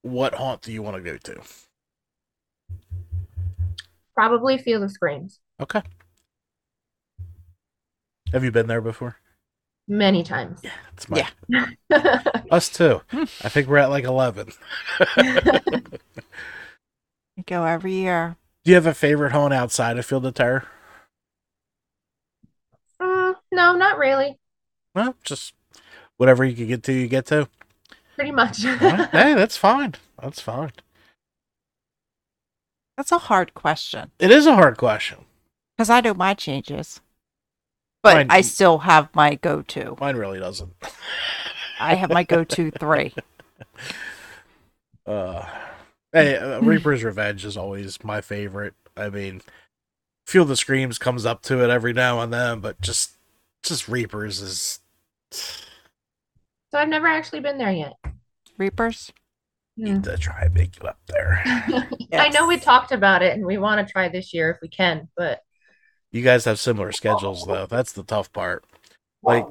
What 0.02 0.35
haunt 0.35 0.62
do 0.62 0.73
you 0.73 0.83
want 0.83 0.97
to 0.97 1.02
go 1.02 1.17
to? 1.17 1.41
Probably 4.14 4.59
Field 4.59 4.83
of 4.83 4.90
Screams. 4.90 5.40
Okay. 5.61 5.83
Have 8.33 8.45
you 8.45 8.50
been 8.50 8.66
there 8.66 8.81
before? 8.81 9.16
Many 9.88 10.23
times. 10.23 10.61
Yeah, 10.62 10.71
It's 10.95 11.09
my, 11.09 11.26
Yeah. 11.50 12.19
Us 12.50 12.69
too. 12.69 13.02
I 13.12 13.49
think 13.49 13.69
we're 13.69 13.78
at 13.78 13.90
like 13.90 14.04
11. 14.04 14.52
You 17.37 17.45
go 17.45 17.64
every 17.64 17.92
year. 17.95 18.37
Do 18.62 18.71
you 18.71 18.75
have 18.75 18.87
a 18.87 18.92
favorite 18.95 19.33
haunt 19.33 19.54
outside 19.54 19.97
of 19.99 20.04
Field 20.04 20.26
of 20.26 20.35
Terror? 20.35 20.69
Mm, 23.00 23.37
no, 23.50 23.75
not 23.75 23.97
really. 23.99 24.38
Well, 24.95 25.16
just 25.25 25.54
whatever 26.19 26.45
you 26.45 26.54
can 26.54 26.66
get 26.69 26.83
to, 26.85 26.92
you 26.92 27.09
get 27.09 27.25
to. 27.26 27.49
Pretty 28.16 28.33
much. 28.33 28.64
All 28.66 28.76
right. 28.76 29.09
hey, 29.12 29.35
that's 29.35 29.57
fine. 29.57 29.95
That's 30.21 30.40
fine. 30.40 30.73
That's 33.02 33.11
a 33.11 33.18
hard 33.18 33.52
question 33.52 34.12
It 34.21 34.30
is 34.30 34.47
a 34.47 34.54
hard 34.54 34.76
question. 34.78 35.18
because 35.76 35.90
I 35.90 36.00
know 36.00 36.14
my 36.14 36.35
changes, 36.35 37.00
but 38.00 38.14
Mine- 38.14 38.26
I 38.30 38.42
still 38.42 38.78
have 38.78 39.12
my 39.12 39.35
go-to. 39.35 39.97
Mine 40.00 40.14
really 40.14 40.38
doesn't. 40.38 40.73
I 41.80 41.97
have 41.97 42.11
my 42.11 42.23
go-to 42.23 42.71
three. 42.71 43.12
Uh, 45.04 45.44
hey, 46.12 46.37
uh, 46.37 46.61
Reaper's 46.61 47.02
Revenge 47.02 47.44
is 47.44 47.56
always 47.56 48.04
my 48.04 48.21
favorite. 48.21 48.75
I 48.97 49.11
mean, 49.11 49.42
Field 50.25 50.49
of 50.52 50.59
Screams 50.61 50.97
comes 50.97 51.26
up 51.26 51.42
to 51.42 51.64
it 51.64 51.71
every 51.71 51.92
now 51.92 52.21
and 52.21 52.32
then, 52.32 52.61
but 52.61 52.80
just 52.80 53.16
just 53.64 53.88
Reapers 53.88 54.40
is 54.40 54.78
So 55.32 55.49
I've 56.75 56.88
never 56.88 57.09
actually 57.09 57.40
been 57.40 57.59
there 57.59 57.73
yet. 57.73 57.94
Reapers. 58.59 59.12
Need 59.76 60.05
to 60.05 60.17
try 60.19 60.43
and 60.43 60.55
make 60.55 60.76
it 60.76 60.85
up 60.85 60.99
there. 61.07 61.43
I 62.12 62.29
know 62.29 62.47
we 62.47 62.59
talked 62.59 62.93
about 62.93 63.23
it 63.23 63.35
and 63.35 63.47
we 63.47 63.59
want 63.59 63.87
to 63.87 63.91
try 63.91 64.09
this 64.09 64.33
year 64.35 64.50
if 64.50 64.59
we 64.61 64.69
can, 64.69 65.09
but 65.17 65.41
You 66.11 66.23
guys 66.23 66.45
have 66.45 66.59
similar 66.61 66.93
schedules 66.93 67.47
though. 67.47 67.67
That's 67.67 67.93
the 67.93 68.02
tough 68.02 68.33
part. 68.33 68.64
Like 69.23 69.47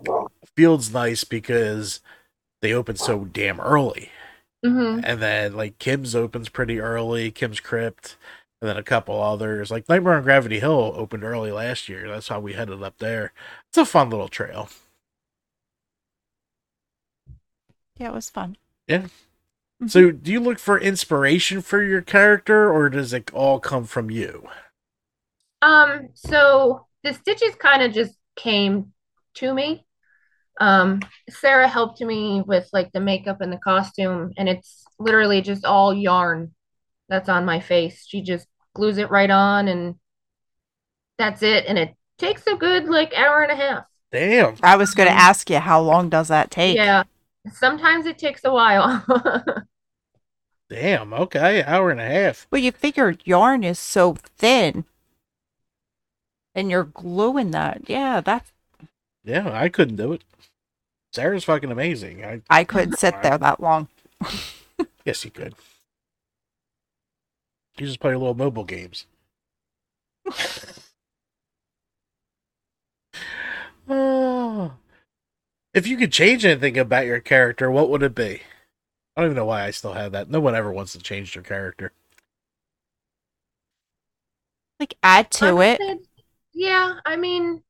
Field's 0.55 0.93
nice 0.93 1.23
because 1.23 2.01
they 2.61 2.73
open 2.73 2.95
so 2.97 3.25
damn 3.25 3.59
early. 3.61 4.09
Mhm. 4.65 5.01
And 5.03 5.21
then 5.21 5.55
like 5.55 5.79
Kim's 5.79 6.15
opens 6.15 6.49
pretty 6.49 6.79
early, 6.79 7.31
Kim's 7.31 7.59
Crypt, 7.59 8.15
and 8.61 8.69
then 8.69 8.77
a 8.77 8.83
couple 8.83 9.21
others. 9.21 9.71
Like 9.71 9.89
Nightmare 9.89 10.13
on 10.15 10.23
Gravity 10.23 10.59
Hill 10.59 10.93
opened 10.95 11.23
early 11.23 11.51
last 11.51 11.89
year. 11.89 12.07
That's 12.09 12.27
how 12.27 12.39
we 12.39 12.53
headed 12.53 12.83
up 12.83 12.97
there. 12.99 13.33
It's 13.69 13.77
a 13.79 13.85
fun 13.85 14.09
little 14.11 14.27
trail. 14.29 14.69
Yeah, 17.97 18.09
it 18.09 18.13
was 18.13 18.29
fun. 18.29 18.57
So 19.87 20.11
do 20.11 20.31
you 20.31 20.39
look 20.39 20.59
for 20.59 20.79
inspiration 20.79 21.61
for 21.61 21.81
your 21.83 22.01
character 22.01 22.71
or 22.71 22.89
does 22.89 23.13
it 23.13 23.33
all 23.33 23.59
come 23.59 23.85
from 23.85 24.11
you? 24.11 24.47
Um, 25.61 26.09
so 26.13 26.87
the 27.03 27.13
stitches 27.13 27.55
kind 27.55 27.81
of 27.81 27.93
just 27.93 28.15
came 28.35 28.93
to 29.35 29.53
me. 29.53 29.85
Um, 30.59 30.99
Sarah 31.29 31.67
helped 31.67 32.01
me 32.01 32.43
with 32.45 32.69
like 32.73 32.91
the 32.91 32.99
makeup 32.99 33.41
and 33.41 33.51
the 33.51 33.57
costume, 33.57 34.31
and 34.37 34.47
it's 34.47 34.83
literally 34.99 35.41
just 35.41 35.65
all 35.65 35.93
yarn 35.93 36.53
that's 37.09 37.29
on 37.29 37.45
my 37.45 37.59
face. 37.59 38.05
She 38.07 38.21
just 38.21 38.47
glues 38.75 38.97
it 38.97 39.09
right 39.09 39.29
on, 39.29 39.67
and 39.67 39.95
that's 41.17 41.41
it. 41.41 41.65
And 41.67 41.79
it 41.79 41.95
takes 42.19 42.45
a 42.45 42.55
good 42.55 42.85
like 42.85 43.13
hour 43.15 43.41
and 43.41 43.51
a 43.51 43.55
half. 43.55 43.85
Damn. 44.11 44.55
I 44.61 44.75
was 44.75 44.93
going 44.93 45.07
to 45.07 45.15
ask 45.15 45.49
you, 45.49 45.59
how 45.59 45.81
long 45.81 46.09
does 46.09 46.27
that 46.27 46.51
take? 46.51 46.75
Yeah, 46.75 47.03
sometimes 47.51 48.05
it 48.05 48.17
takes 48.17 48.43
a 48.43 48.51
while. 48.51 49.03
Damn. 50.69 51.13
Okay. 51.13 51.63
Hour 51.63 51.91
and 51.91 51.99
a 51.99 52.05
half. 52.05 52.47
Well, 52.49 52.61
you 52.61 52.71
figure 52.71 53.15
yarn 53.25 53.63
is 53.63 53.77
so 53.79 54.13
thin, 54.37 54.85
and 56.55 56.71
you're 56.71 56.85
gluing 56.85 57.51
that. 57.51 57.83
Yeah, 57.87 58.21
that's. 58.21 58.51
Yeah, 59.23 59.51
I 59.51 59.69
couldn't 59.69 59.97
do 59.97 60.13
it. 60.13 60.23
Sarah's 61.11 61.43
fucking 61.43 61.71
amazing. 61.71 62.23
I 62.23 62.41
I 62.49 62.63
couldn't 62.63 62.97
sit 62.97 63.21
there 63.21 63.37
that 63.37 63.59
long. 63.59 63.89
yes, 65.05 65.25
you 65.25 65.31
could. 65.31 65.55
You 67.77 67.85
just 67.85 67.99
play 67.99 68.13
a 68.13 68.17
little 68.19 68.33
mobile 68.33 68.63
games. 68.63 69.05
Oh. 73.89 74.73
If 75.73 75.85
you 75.85 75.97
could 75.97 76.13
change 76.13 76.45
anything 76.45 76.77
about 76.77 77.05
your 77.05 77.19
character, 77.19 77.69
what 77.69 77.89
would 77.89 78.03
it 78.03 78.15
be? 78.15 78.41
I 79.15 79.21
don't 79.21 79.25
even 79.27 79.35
know 79.37 79.45
why 79.45 79.65
I 79.65 79.71
still 79.71 79.93
have 79.93 80.13
that. 80.13 80.29
No 80.29 80.41
one 80.41 80.55
ever 80.55 80.71
wants 80.71 80.93
to 80.93 80.99
change 80.99 81.33
their 81.33 81.43
character. 81.43 81.93
Like 84.79 84.95
add 85.03 85.31
to 85.31 85.61
it. 85.61 85.79
Honestly, 85.79 85.99
Yeah, 86.53 86.99
I 87.05 87.15
mean, 87.17 87.63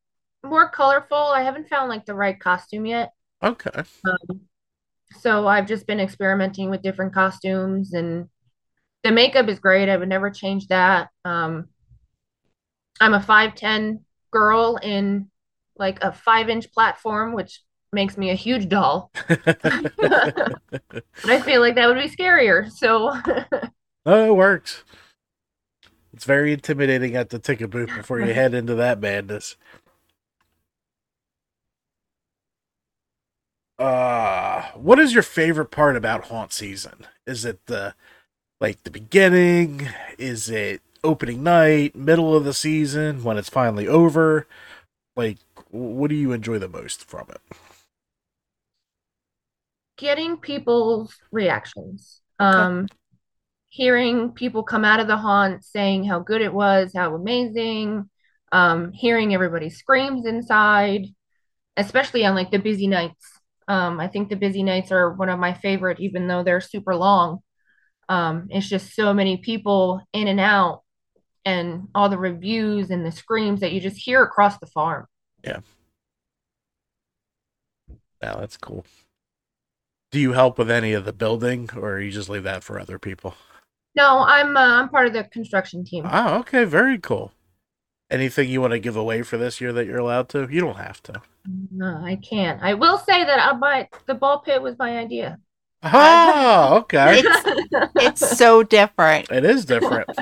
more 0.44 0.70
colorful. 0.70 1.18
I 1.18 1.44
haven't 1.44 1.70
found 1.70 1.90
like 1.90 2.06
the 2.06 2.16
right 2.16 2.40
costume 2.40 2.86
yet. 2.86 3.12
Okay. 3.42 3.84
Um, 4.06 4.42
so 5.20 5.48
I've 5.48 5.68
just 5.68 5.88
been 5.88 6.00
experimenting 6.00 6.70
with 6.70 6.84
different 6.84 7.14
costumes 7.14 7.94
and 7.94 8.30
the 9.04 9.12
makeup 9.12 9.50
is 9.50 9.60
great. 9.60 9.90
I 9.90 9.98
would 9.98 10.10
never 10.10 10.32
change 10.32 10.68
that. 10.68 11.10
Um, 11.26 11.70
I'm 13.00 13.14
a 13.14 13.22
5'10 13.22 14.06
girl 14.32 14.78
in 14.82 15.30
like 15.76 16.04
a 16.04 16.12
five 16.14 16.50
inch 16.50 16.72
platform, 16.72 17.34
which 17.34 17.62
makes 17.94 18.18
me 18.18 18.30
a 18.32 18.36
huge 18.36 18.70
doll. 18.70 19.12
but 19.28 19.52
I 21.26 21.42
feel 21.42 21.62
like 21.62 21.76
that 21.76 21.88
would 21.88 21.98
be 21.98 22.10
scarier. 22.10 22.72
So 22.72 23.14
Oh, 24.06 24.26
it 24.26 24.36
works. 24.36 24.84
It's 26.14 26.26
very 26.26 26.54
intimidating 26.54 27.16
at 27.16 27.30
the 27.30 27.40
ticket 27.40 27.70
booth 27.70 27.90
before 27.96 28.20
you 28.20 28.34
head 28.34 28.54
into 28.54 28.76
that 28.76 29.00
madness. 29.00 29.56
Uh, 33.80 34.64
what 34.74 35.00
is 35.00 35.14
your 35.14 35.24
favorite 35.24 35.72
part 35.72 35.96
about 35.96 36.26
haunt 36.26 36.52
season? 36.52 37.08
Is 37.26 37.46
it 37.46 37.66
the 37.68 37.96
like 38.60 38.84
the 38.84 38.92
beginning? 38.92 39.90
Is 40.18 40.50
it 40.50 40.82
opening 41.04 41.44
night, 41.44 41.96
middle 41.96 42.36
of 42.36 42.44
the 42.44 42.54
season, 42.54 43.24
when 43.24 43.38
it's 43.38 43.50
finally 43.50 43.88
over? 43.88 44.48
Like, 45.16 45.38
what 45.70 46.10
do 46.10 46.16
you 46.16 46.32
enjoy 46.32 46.60
the 46.60 46.68
most 46.68 47.04
from 47.04 47.28
it? 47.30 47.42
Getting 50.02 50.36
people's 50.38 51.16
reactions. 51.32 52.22
Um, 52.40 52.88
hearing 53.70 54.32
people 54.32 54.64
come 54.64 54.84
out 54.84 55.00
of 55.00 55.08
the 55.08 55.16
haunt 55.16 55.64
saying 55.64 56.04
how 56.04 56.20
good 56.20 56.42
it 56.42 56.54
was, 56.54 56.92
how 56.94 57.16
amazing, 57.16 58.10
um, 58.52 58.92
hearing 58.94 59.34
everybody's 59.34 59.78
screams 59.78 60.26
inside, 60.26 61.06
especially 61.78 62.26
on 62.26 62.34
like 62.34 62.50
the 62.50 62.58
busy 62.58 62.88
nights. 62.88 63.26
Um, 63.68 64.00
I 64.00 64.08
think 64.08 64.30
the 64.30 64.36
busy 64.36 64.64
nights 64.64 64.92
are 64.92 65.14
one 65.14 65.30
of 65.30 65.40
my 65.40 65.54
favorite, 65.54 66.00
even 66.00 66.28
though 66.28 66.44
they're 66.44 66.62
super 66.62 66.96
long. 66.96 67.40
Um, 68.10 68.48
it's 68.50 68.68
just 68.68 68.96
so 68.96 69.14
many 69.14 69.38
people 69.38 70.02
in 70.14 70.28
and 70.28 70.40
out, 70.40 70.82
and 71.46 71.88
all 71.94 72.10
the 72.10 72.18
reviews 72.18 72.90
and 72.90 73.06
the 73.06 73.12
screams 73.12 73.60
that 73.60 73.72
you 73.72 73.80
just 73.80 73.98
hear 73.98 74.24
across 74.24 74.58
the 74.58 74.66
farm. 74.66 75.06
Yeah, 78.22 78.36
that's 78.38 78.58
cool. 78.58 78.84
Do 80.12 80.20
you 80.20 80.34
help 80.34 80.58
with 80.58 80.70
any 80.70 80.94
of 80.94 81.06
the 81.06 81.14
building, 81.14 81.70
or 81.76 82.00
you 82.00 82.12
just 82.12 82.30
leave 82.30 82.44
that 82.44 82.64
for 82.64 82.80
other 82.80 83.00
people? 83.00 83.36
No, 83.96 84.20
I'm 84.20 84.56
uh, 84.58 84.60
I'm 84.82 84.90
part 84.90 85.08
of 85.08 85.14
the 85.14 85.24
construction 85.26 85.84
team. 85.86 86.06
Oh, 86.10 86.40
okay, 86.40 86.66
very 86.66 86.98
cool. 86.98 87.32
Anything 88.10 88.50
you 88.50 88.60
want 88.60 88.72
to 88.72 88.80
give 88.80 88.98
away 88.98 89.22
for 89.22 89.38
this 89.38 89.62
year 89.62 89.72
that 89.72 89.86
you're 89.86 90.00
allowed 90.00 90.28
to? 90.30 90.48
You 90.52 90.60
don't 90.60 90.76
have 90.76 91.02
to. 91.04 91.22
No, 91.72 92.02
I 92.04 92.18
can't. 92.18 92.62
I 92.62 92.74
will 92.74 92.98
say 92.98 93.24
that 93.24 93.40
I 93.40 93.54
my 93.58 93.88
the 94.06 94.14
ball 94.14 94.40
pit 94.40 94.62
was 94.62 94.78
my 94.78 94.98
idea. 94.98 95.40
Oh, 95.84 96.78
okay. 96.82 97.22
It's 97.96 98.38
so 98.38 98.64
different. 98.64 99.32
It 99.32 99.46
is 99.46 99.66
different. 99.66 100.10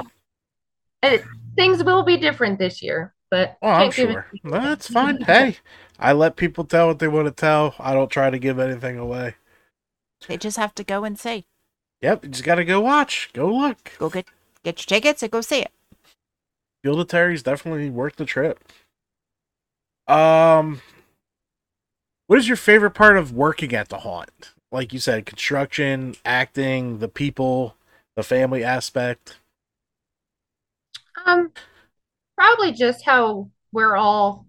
And 1.02 1.24
things 1.56 1.82
will 1.82 2.04
be 2.04 2.18
different 2.18 2.60
this 2.60 2.82
year, 2.82 3.14
but 3.32 3.58
Oh, 3.62 3.70
I'm 3.70 3.90
can't 3.92 4.10
it- 4.10 4.14
sure. 4.14 4.28
That's 4.44 4.88
fine. 4.90 5.22
Hey, 5.22 5.56
I 5.98 6.12
let 6.12 6.36
people 6.36 6.66
tell 6.66 6.88
what 6.88 7.00
they 7.00 7.08
want 7.08 7.28
to 7.28 7.32
tell. 7.32 7.74
I 7.80 7.94
don't 7.94 8.12
try 8.12 8.30
to 8.30 8.38
give 8.38 8.60
anything 8.60 8.98
away. 8.98 9.36
They 10.28 10.38
just 10.38 10.58
have 10.58 10.76
to 10.76 10.84
go 10.84 11.04
and 11.04 11.18
see. 11.18 11.46
Yep, 12.02 12.24
you 12.24 12.30
just 12.30 12.44
got 12.44 12.56
to 12.56 12.66
go 12.66 12.80
watch. 12.80 13.30
Go 13.34 13.54
look. 13.54 13.94
Go 13.98 14.10
get 14.10 14.26
get 14.64 14.80
your 14.80 14.86
tickets 14.86 15.24
and 15.24 15.32
go 15.32 15.42
see 15.42 15.62
it. 15.62 15.72
Field 16.84 17.00
of 17.00 17.08
Terror's 17.08 17.44
definitely 17.44 17.90
worth 17.90 18.16
the 18.16 18.26
trip. 18.26 18.60
Um, 20.08 20.82
what 22.28 22.40
is 22.40 22.48
your 22.48 22.58
favorite 22.58 22.92
part 22.92 23.18
of 23.18 23.34
working 23.34 23.74
at 23.74 23.90
the 23.90 24.00
haunt? 24.00 24.54
Like 24.72 24.94
you 24.94 25.00
said, 25.00 25.26
construction, 25.26 26.16
acting, 26.24 27.00
the 27.00 27.08
people, 27.08 27.76
the 28.16 28.24
family 28.24 28.64
aspect. 28.64 29.38
Um, 31.26 31.52
probably 32.38 32.72
just 32.72 33.06
how 33.06 33.50
we're 33.72 33.96
all 33.96 34.46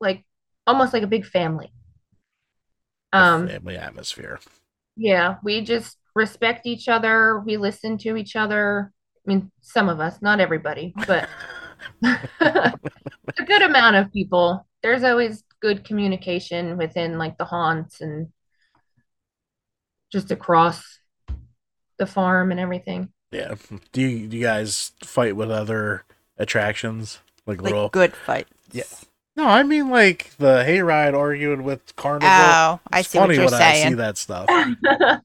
like 0.00 0.24
almost 0.66 0.92
like 0.92 1.02
a 1.02 1.08
big 1.08 1.26
family. 1.26 1.72
The 3.12 3.18
Um, 3.18 3.48
family 3.48 3.76
atmosphere. 3.76 4.40
yeah, 4.96 5.36
we 5.42 5.62
just 5.62 5.96
respect 6.14 6.66
each 6.66 6.88
other. 6.88 7.40
We 7.40 7.56
listen 7.56 7.98
to 7.98 8.16
each 8.16 8.36
other. 8.36 8.92
I 9.26 9.30
mean, 9.30 9.50
some 9.60 9.88
of 9.88 10.00
us, 10.00 10.20
not 10.22 10.40
everybody, 10.40 10.94
but 11.06 11.28
a 12.02 12.72
good 13.46 13.62
amount 13.62 13.96
of 13.96 14.12
people. 14.12 14.66
There's 14.82 15.04
always 15.04 15.42
good 15.60 15.84
communication 15.84 16.76
within 16.76 17.18
like 17.18 17.36
the 17.38 17.44
haunts 17.44 18.00
and 18.00 18.28
just 20.10 20.30
across 20.30 20.82
the 21.98 22.06
farm 22.06 22.50
and 22.50 22.60
everything. 22.60 23.10
Yeah. 23.30 23.56
Do 23.92 24.00
you, 24.00 24.26
do 24.28 24.36
you 24.36 24.42
guys 24.42 24.92
fight 25.04 25.36
with 25.36 25.50
other 25.50 26.04
attractions? 26.38 27.18
Like, 27.46 27.60
Like 27.60 27.72
little. 27.72 27.88
good 27.90 28.14
fight. 28.16 28.46
Yeah. 28.72 28.84
No, 29.38 29.46
I 29.46 29.62
mean 29.62 29.88
like 29.88 30.32
the 30.38 30.64
hayride 30.66 31.14
arguing 31.16 31.62
with 31.62 31.94
Carnival. 31.94 32.30
Oh, 32.32 32.80
I 32.92 32.98
It's 32.98 33.08
see 33.08 33.20
what 33.20 33.32
you're 33.36 33.44
when 33.44 33.54
I 33.54 33.72
see 33.74 33.94
that 33.94 34.18
stuff. 34.18 34.48
that 34.82 35.22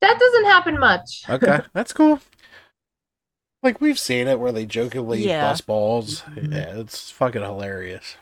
doesn't 0.00 0.44
happen 0.46 0.80
much. 0.80 1.26
Okay, 1.28 1.60
that's 1.74 1.92
cool. 1.92 2.20
Like 3.62 3.78
we've 3.78 3.98
seen 3.98 4.28
it 4.28 4.40
where 4.40 4.50
they 4.50 4.64
jokingly 4.64 5.26
Yeah. 5.26 5.50
bust 5.50 5.66
balls. 5.66 6.22
Mhm. 6.38 6.52
Yeah, 6.54 6.80
it's 6.80 7.10
fucking 7.10 7.42
hilarious. 7.42 8.16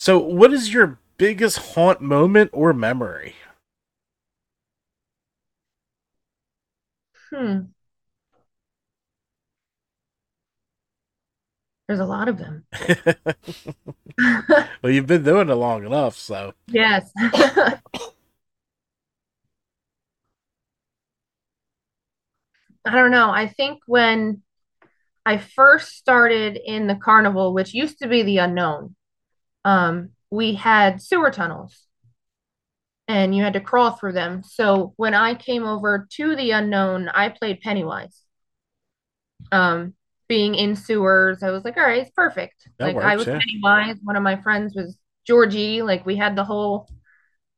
So, 0.00 0.18
what 0.18 0.52
is 0.52 0.74
your 0.74 0.98
biggest 1.16 1.58
haunt 1.74 2.00
moment 2.00 2.50
or 2.52 2.72
memory? 2.72 3.36
Hmm. 7.30 7.75
There's 11.86 12.00
a 12.00 12.04
lot 12.04 12.28
of 12.28 12.38
them. 12.38 12.64
well, 14.82 14.92
you've 14.92 15.06
been 15.06 15.22
doing 15.22 15.48
it 15.48 15.54
long 15.54 15.84
enough, 15.84 16.16
so 16.16 16.52
yes. 16.66 17.10
I 17.18 17.80
don't 22.84 23.10
know. 23.10 23.30
I 23.30 23.48
think 23.48 23.80
when 23.86 24.42
I 25.24 25.38
first 25.38 25.96
started 25.96 26.58
in 26.64 26.86
the 26.86 26.94
carnival, 26.94 27.52
which 27.52 27.74
used 27.74 27.98
to 27.98 28.08
be 28.08 28.22
the 28.22 28.38
unknown, 28.38 28.94
um, 29.64 30.10
we 30.30 30.54
had 30.54 31.02
sewer 31.02 31.30
tunnels 31.30 31.86
and 33.08 33.34
you 33.34 33.42
had 33.42 33.52
to 33.54 33.60
crawl 33.60 33.92
through 33.92 34.12
them. 34.12 34.42
So 34.44 34.92
when 34.96 35.14
I 35.14 35.34
came 35.34 35.64
over 35.64 36.06
to 36.12 36.36
the 36.36 36.52
unknown, 36.52 37.08
I 37.08 37.28
played 37.28 37.60
Pennywise. 37.60 38.22
Um, 39.52 39.94
being 40.28 40.54
in 40.54 40.76
sewers, 40.76 41.42
I 41.42 41.50
was 41.50 41.64
like, 41.64 41.76
all 41.76 41.82
right, 41.82 42.02
it's 42.02 42.10
perfect. 42.10 42.68
That 42.78 42.94
like 42.94 43.04
I 43.04 43.16
works, 43.16 43.18
was 43.18 43.26
yeah. 43.26 43.40
Pennywise. 43.40 43.96
One 44.02 44.16
of 44.16 44.22
my 44.22 44.36
friends 44.36 44.74
was 44.74 44.96
Georgie. 45.26 45.82
Like 45.82 46.04
we 46.06 46.16
had 46.16 46.36
the 46.36 46.44
whole 46.44 46.88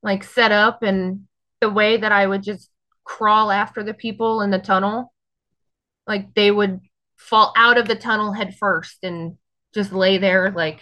like 0.02 0.24
set 0.24 0.52
up 0.52 0.82
and 0.82 1.26
the 1.60 1.70
way 1.70 1.96
that 1.96 2.12
I 2.12 2.26
would 2.26 2.42
just 2.42 2.70
crawl 3.04 3.50
after 3.50 3.82
the 3.82 3.94
people 3.94 4.42
in 4.42 4.50
the 4.50 4.58
tunnel, 4.58 5.12
like 6.06 6.34
they 6.34 6.50
would 6.50 6.80
fall 7.16 7.52
out 7.56 7.78
of 7.78 7.88
the 7.88 7.96
tunnel 7.96 8.32
head 8.32 8.56
first 8.56 8.98
and 9.02 9.36
just 9.74 9.92
lay 9.92 10.18
there 10.18 10.50
like 10.50 10.80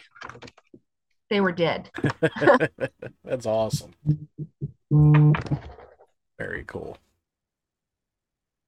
they 1.30 1.40
were 1.40 1.52
dead. 1.52 1.90
that's 3.24 3.46
awesome. 3.46 3.92
Very 6.38 6.64
cool. 6.66 6.98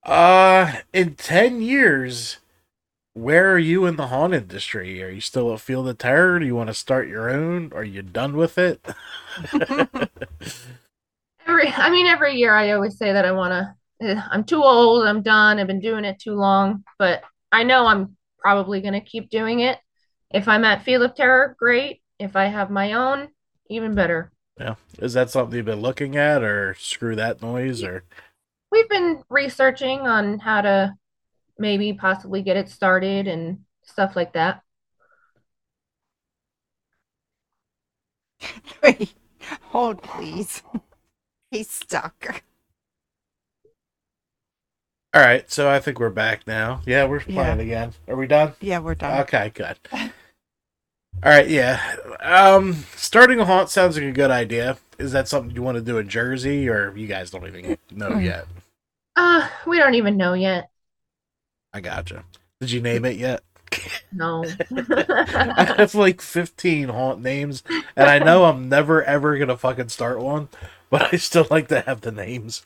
Uh, 0.04 0.72
in 0.92 1.14
10 1.14 1.60
years, 1.60 2.38
where 3.18 3.52
are 3.52 3.58
you 3.58 3.84
in 3.86 3.96
the 3.96 4.06
haunt 4.08 4.32
industry? 4.34 5.02
Are 5.02 5.10
you 5.10 5.20
still 5.20 5.52
at 5.52 5.60
Field 5.60 5.88
of 5.88 5.98
Terror? 5.98 6.38
Do 6.38 6.46
you 6.46 6.54
want 6.54 6.68
to 6.68 6.74
start 6.74 7.08
your 7.08 7.28
own? 7.28 7.72
Are 7.74 7.84
you 7.84 8.02
done 8.02 8.36
with 8.36 8.58
it? 8.58 8.84
Every, 11.46 11.68
I 11.68 11.90
mean, 11.90 12.06
every 12.06 12.36
year 12.36 12.54
I 12.54 12.72
always 12.72 12.98
say 12.98 13.12
that 13.12 13.24
I 13.24 13.32
want 13.32 13.52
to. 13.52 13.74
Eh, 14.06 14.20
I'm 14.30 14.44
too 14.44 14.62
old. 14.62 15.06
I'm 15.06 15.22
done. 15.22 15.58
I've 15.58 15.66
been 15.66 15.80
doing 15.80 16.04
it 16.04 16.18
too 16.18 16.34
long. 16.34 16.84
But 16.98 17.22
I 17.50 17.62
know 17.64 17.86
I'm 17.86 18.16
probably 18.38 18.82
going 18.82 18.92
to 18.92 19.00
keep 19.00 19.30
doing 19.30 19.60
it. 19.60 19.78
If 20.30 20.46
I'm 20.46 20.64
at 20.64 20.84
Field 20.84 21.02
of 21.02 21.14
Terror, 21.14 21.56
great. 21.58 22.02
If 22.18 22.36
I 22.36 22.44
have 22.44 22.70
my 22.70 22.92
own, 22.92 23.28
even 23.70 23.94
better. 23.94 24.30
yeah. 24.60 24.74
Is 24.98 25.14
that 25.14 25.30
something 25.30 25.56
you've 25.56 25.64
been 25.64 25.80
looking 25.80 26.16
at, 26.16 26.42
or 26.42 26.76
screw 26.78 27.16
that 27.16 27.40
noise, 27.40 27.82
or 27.82 28.04
We've 28.70 28.88
been 28.90 29.22
researching 29.30 30.00
on 30.00 30.38
how 30.38 30.60
to 30.60 30.94
maybe 31.58 31.92
possibly 31.92 32.42
get 32.42 32.56
it 32.56 32.68
started 32.68 33.26
and 33.28 33.64
stuff 33.82 34.16
like 34.16 34.32
that. 34.34 34.62
Wait, 38.82 39.14
hold 39.70 40.02
please. 40.02 40.62
He's 41.50 41.70
stuck. 41.70 42.42
All 45.14 45.22
right, 45.22 45.50
so 45.50 45.70
I 45.70 45.80
think 45.80 45.98
we're 45.98 46.10
back 46.10 46.46
now. 46.46 46.82
Yeah, 46.84 47.06
we're 47.06 47.20
playing 47.20 47.60
again. 47.60 47.94
Are 48.06 48.14
we 48.16 48.26
done? 48.26 48.52
Yeah, 48.60 48.78
we're 48.80 48.94
done. 48.94 49.20
Okay, 49.22 49.50
good. 49.54 49.78
All 49.90 51.32
right, 51.32 51.48
yeah. 51.48 51.96
Um, 52.20 52.84
starting 52.94 53.40
a 53.40 53.44
haunt 53.46 53.70
sounds 53.70 53.96
like 53.96 54.04
a 54.04 54.12
good 54.12 54.30
idea. 54.30 54.76
Is 54.98 55.12
that 55.12 55.26
something 55.26 55.54
you 55.56 55.62
want 55.62 55.76
to 55.76 55.82
do 55.82 55.96
in 55.98 56.08
Jersey, 56.08 56.68
or 56.68 56.94
you 56.96 57.06
guys 57.06 57.30
don't 57.30 57.46
even 57.46 57.78
know 57.90 58.10
Mm. 58.10 58.24
yet? 58.24 58.46
Uh, 59.16 59.48
we 59.66 59.78
don't 59.78 59.94
even 59.94 60.16
know 60.16 60.34
yet. 60.34 60.68
I 61.72 61.80
gotcha. 61.80 62.24
Did 62.60 62.70
you 62.70 62.80
name 62.80 63.04
it 63.04 63.16
yet? 63.16 63.42
No. 64.12 64.44
I 64.74 65.74
have 65.76 65.94
like 65.94 66.20
15 66.22 66.88
haunt 66.88 67.20
names, 67.20 67.62
and 67.94 68.08
I 68.10 68.18
know 68.18 68.44
I'm 68.46 68.68
never 68.68 69.02
ever 69.04 69.36
gonna 69.38 69.56
fucking 69.56 69.90
start 69.90 70.20
one, 70.20 70.48
but 70.90 71.12
I 71.12 71.16
still 71.18 71.46
like 71.50 71.68
to 71.68 71.80
have 71.82 72.00
the 72.00 72.10
names. 72.10 72.64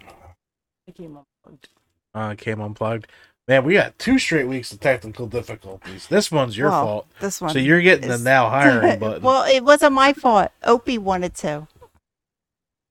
I 0.00 0.92
came 0.92 1.18
unplugged. 1.18 1.68
Uh, 2.14 2.34
came 2.36 2.60
unplugged. 2.60 3.06
Man, 3.46 3.64
we 3.64 3.74
got 3.74 3.98
two 3.98 4.18
straight 4.18 4.46
weeks 4.48 4.72
of 4.72 4.80
technical 4.80 5.26
difficulties. 5.26 6.06
This 6.08 6.30
one's 6.30 6.56
your 6.56 6.70
Well, 6.70 6.84
fault. 6.84 7.06
This 7.20 7.40
one. 7.40 7.50
So 7.50 7.58
you're 7.58 7.80
getting 7.80 8.08
the 8.08 8.18
now 8.18 8.48
hiring 8.50 8.98
button. 9.00 9.22
well, 9.22 9.44
it 9.44 9.64
wasn't 9.64 9.92
my 9.94 10.12
fault. 10.12 10.50
Opie 10.64 10.98
wanted 10.98 11.34
to. 11.36 11.66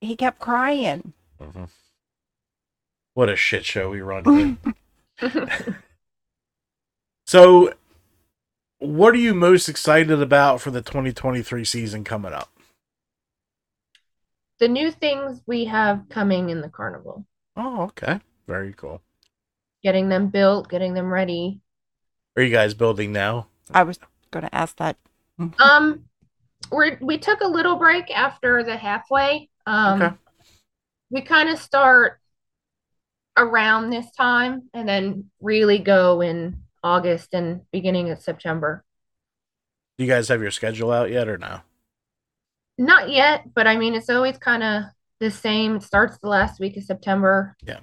He 0.00 0.16
kept 0.16 0.38
crying. 0.38 1.12
Mhm. 1.40 1.68
What 3.18 3.28
a 3.28 3.34
shit 3.34 3.64
show 3.64 3.90
we 3.90 4.00
run 4.00 4.56
here. 5.20 5.28
so, 7.26 7.74
what 8.78 9.12
are 9.12 9.18
you 9.18 9.34
most 9.34 9.68
excited 9.68 10.22
about 10.22 10.60
for 10.60 10.70
the 10.70 10.82
2023 10.82 11.64
season 11.64 12.04
coming 12.04 12.32
up? 12.32 12.48
the 14.60 14.68
new 14.68 14.92
things 14.92 15.42
we 15.48 15.64
have 15.64 16.04
coming 16.08 16.50
in 16.50 16.60
the 16.60 16.68
carnival, 16.68 17.26
Oh, 17.56 17.82
okay. 17.86 18.20
Very 18.46 18.72
cool. 18.72 19.02
getting 19.82 20.08
them 20.08 20.28
built, 20.28 20.68
getting 20.68 20.94
them 20.94 21.12
ready. 21.12 21.60
Are 22.36 22.42
you 22.44 22.52
guys 22.52 22.72
building 22.72 23.12
now? 23.12 23.48
I 23.74 23.82
was 23.82 23.98
going 24.30 24.44
to 24.44 24.54
ask 24.54 24.76
that. 24.76 24.96
Um, 25.58 26.04
we 26.70 26.92
we 27.00 27.18
took 27.18 27.40
a 27.40 27.48
little 27.48 27.74
break 27.74 28.16
after 28.16 28.62
the 28.62 28.76
halfway. 28.76 29.50
Um, 29.66 30.02
Okay. 30.02 30.14
we 31.10 31.22
kind 31.22 31.48
of 31.48 31.58
start 31.58 32.20
around 33.38 33.90
this 33.90 34.10
time 34.12 34.68
and 34.74 34.88
then 34.88 35.30
really 35.40 35.78
go 35.78 36.20
in 36.20 36.62
August 36.82 37.32
and 37.32 37.62
beginning 37.72 38.10
of 38.10 38.20
September. 38.20 38.84
Do 39.96 40.04
you 40.04 40.10
guys 40.10 40.28
have 40.28 40.42
your 40.42 40.50
schedule 40.50 40.92
out 40.92 41.10
yet 41.10 41.28
or 41.28 41.38
no? 41.38 41.60
Not 42.76 43.10
yet, 43.10 43.52
but 43.54 43.66
I 43.66 43.76
mean, 43.76 43.94
it's 43.94 44.10
always 44.10 44.38
kind 44.38 44.62
of 44.62 44.84
the 45.18 45.30
same. 45.30 45.76
It 45.76 45.82
starts 45.82 46.18
the 46.18 46.28
last 46.28 46.60
week 46.60 46.76
of 46.76 46.84
September. 46.84 47.56
Yeah, 47.64 47.80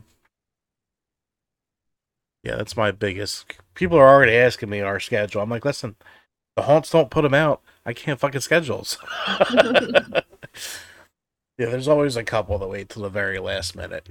Yeah, 2.43 2.55
that's 2.55 2.77
my 2.77 2.91
biggest. 2.91 3.53
People 3.73 3.97
are 3.97 4.07
already 4.07 4.33
asking 4.33 4.69
me 4.69 4.81
our 4.81 4.99
schedule. 4.99 5.41
I'm 5.41 5.49
like, 5.49 5.65
listen, 5.65 5.95
the 6.55 6.63
haunts 6.63 6.91
don't 6.91 7.11
put 7.11 7.23
them 7.23 7.33
out. 7.33 7.61
I 7.85 7.93
can't 7.93 8.19
fucking 8.19 8.41
schedules. 8.41 8.97
yeah, 9.49 10.21
there's 11.57 11.89
always 11.89 12.15
a 12.15 12.23
couple 12.23 12.57
that 12.59 12.67
wait 12.67 12.87
till 12.87 13.03
the 13.03 13.09
very 13.09 13.39
last 13.39 13.75
minute. 13.75 14.07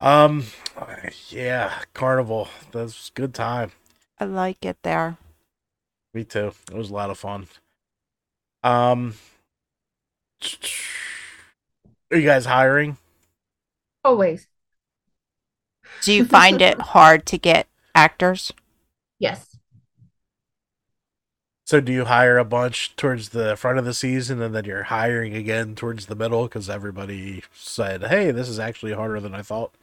Um, 0.00 0.44
yeah, 1.28 1.82
carnival. 1.92 2.48
That's 2.72 3.08
a 3.08 3.12
good 3.18 3.34
time. 3.34 3.72
I 4.18 4.24
like 4.24 4.64
it 4.64 4.78
there. 4.82 5.18
Me 6.14 6.24
too. 6.24 6.52
It 6.70 6.76
was 6.76 6.90
a 6.90 6.94
lot 6.94 7.10
of 7.10 7.18
fun. 7.18 7.48
Um, 8.62 9.14
are 12.10 12.16
you 12.16 12.24
guys 12.24 12.46
hiring? 12.46 12.96
Always. 14.04 14.46
Do 16.02 16.12
you 16.12 16.24
find 16.24 16.62
it 16.62 16.80
hard 16.94 17.26
to 17.26 17.38
get 17.38 17.66
actors? 17.94 18.52
Yes. 19.18 19.56
So 21.66 21.80
do 21.80 21.92
you 21.92 22.06
hire 22.06 22.38
a 22.38 22.44
bunch 22.44 22.96
towards 22.96 23.30
the 23.30 23.54
front 23.56 23.78
of 23.78 23.84
the 23.84 23.92
season 23.92 24.40
and 24.40 24.54
then 24.54 24.64
you're 24.64 24.84
hiring 24.84 25.34
again 25.34 25.74
towards 25.74 26.06
the 26.06 26.14
middle 26.14 26.44
because 26.44 26.70
everybody 26.70 27.42
said, 27.52 28.04
"Hey, 28.04 28.30
this 28.30 28.48
is 28.48 28.58
actually 28.58 28.94
harder 28.94 29.20
than 29.20 29.34
I 29.34 29.42
thought." 29.42 29.74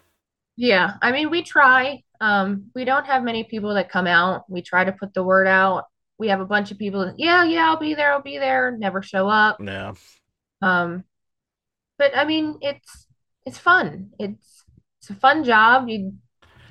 Yeah. 0.58 0.94
I 1.02 1.12
mean, 1.12 1.30
we 1.30 1.44
try. 1.44 2.04
Um, 2.22 2.72
we 2.74 2.86
don't 2.86 3.06
have 3.06 3.24
many 3.24 3.44
people 3.44 3.74
that 3.74 3.90
come 3.90 4.08
out. 4.08 4.50
We 4.50 4.62
try 4.62 4.84
to 4.84 4.92
put 4.92 5.14
the 5.14 5.24
word 5.24 5.48
out. 5.48 5.86
We 6.18 6.30
have 6.30 6.40
a 6.40 6.46
bunch 6.46 6.72
of 6.72 6.78
people 6.78 7.06
that, 7.06 7.16
yeah, 7.20 7.44
yeah, 7.44 7.66
I'll 7.70 7.78
be 7.78 7.94
there, 7.94 8.14
I'll 8.14 8.22
be 8.22 8.38
there, 8.38 8.76
never 8.78 9.02
show 9.02 9.28
up. 9.28 9.58
Yeah, 9.62 9.94
Um, 10.62 11.04
but 11.98 12.16
I 12.16 12.24
mean, 12.24 12.58
it's 12.62 13.08
it's 13.46 13.58
fun. 13.58 14.12
It's 14.18 14.64
it's 15.02 15.10
a 15.10 15.16
fun 15.16 15.44
job. 15.44 15.90
You 15.90 16.14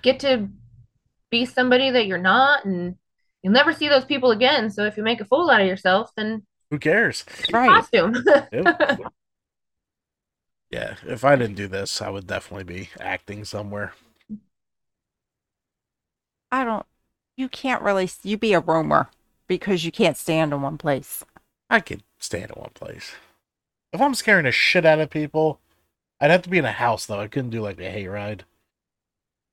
get 0.02 0.20
to 0.20 0.48
be 1.30 1.44
somebody 1.44 1.90
that 1.90 2.06
you're 2.06 2.18
not, 2.18 2.64
and 2.64 2.96
you'll 3.42 3.52
never 3.52 3.72
see 3.72 3.88
those 3.88 4.04
people 4.06 4.30
again. 4.30 4.70
So 4.70 4.84
if 4.84 4.96
you 4.96 5.02
make 5.02 5.20
a 5.20 5.26
fool 5.26 5.50
out 5.50 5.60
of 5.60 5.66
yourself, 5.66 6.10
then 6.16 6.46
who 6.70 6.78
cares? 6.78 7.24
Right. 7.52 7.68
costume. 7.68 8.24
Yep. 8.52 9.00
yeah, 10.74 10.96
if 11.06 11.24
I 11.24 11.36
didn't 11.36 11.56
do 11.56 11.68
this, 11.68 12.02
I 12.02 12.10
would 12.10 12.26
definitely 12.26 12.64
be 12.64 12.90
acting 13.00 13.44
somewhere. 13.44 13.94
I 16.50 16.64
don't. 16.64 16.86
You 17.36 17.48
can't 17.48 17.82
really. 17.82 18.08
You 18.22 18.38
be 18.38 18.52
a 18.54 18.60
roamer 18.60 19.10
because 19.46 19.84
you 19.84 19.92
can't 19.92 20.16
stand 20.16 20.52
in 20.52 20.62
one 20.62 20.78
place. 20.78 21.24
I 21.68 21.80
could 21.80 22.02
stand 22.18 22.52
in 22.52 22.60
one 22.62 22.70
place. 22.72 23.16
If 23.92 24.00
I'm 24.00 24.14
scaring 24.14 24.44
the 24.44 24.52
shit 24.52 24.86
out 24.86 25.00
of 25.00 25.10
people, 25.10 25.60
I'd 26.20 26.30
have 26.30 26.42
to 26.42 26.50
be 26.50 26.58
in 26.58 26.64
a 26.66 26.72
house 26.72 27.06
though. 27.06 27.20
I 27.20 27.28
couldn't 27.28 27.50
do 27.50 27.62
like 27.62 27.78
a 27.80 27.82
hayride. 27.92 28.42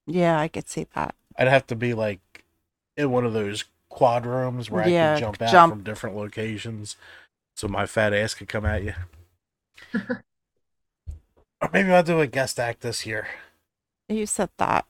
Yeah, 0.06 0.40
I 0.40 0.48
could 0.48 0.70
see 0.70 0.86
that. 0.96 1.16
I'd 1.38 1.48
have 1.48 1.68
to 1.68 1.76
be 1.76 1.94
like 1.94 2.46
in 2.98 3.12
one 3.12 3.26
of 3.26 3.34
those 3.34 3.66
quad 3.90 4.26
rooms 4.26 4.70
where 4.70 4.84
I 4.84 4.92
Yeah, 4.92 5.12
can 5.12 5.14
jump 5.14 5.42
out 5.42 5.66
jump. 5.66 5.66
from 5.66 5.84
different 5.84 6.16
locations, 6.16 6.96
so 7.56 7.68
my 7.68 7.86
fat 7.86 8.14
ass 8.14 8.34
could 8.36 8.50
come 8.50 8.66
at 8.66 8.84
you. 8.84 8.96
or 11.62 11.70
maybe 11.72 11.92
I'll 11.92 12.04
do 12.04 12.20
a 12.20 12.28
guest 12.28 12.60
act 12.60 12.82
this 12.82 13.06
year. 13.06 13.28
You 14.10 14.26
said 14.26 14.50
that. 14.58 14.86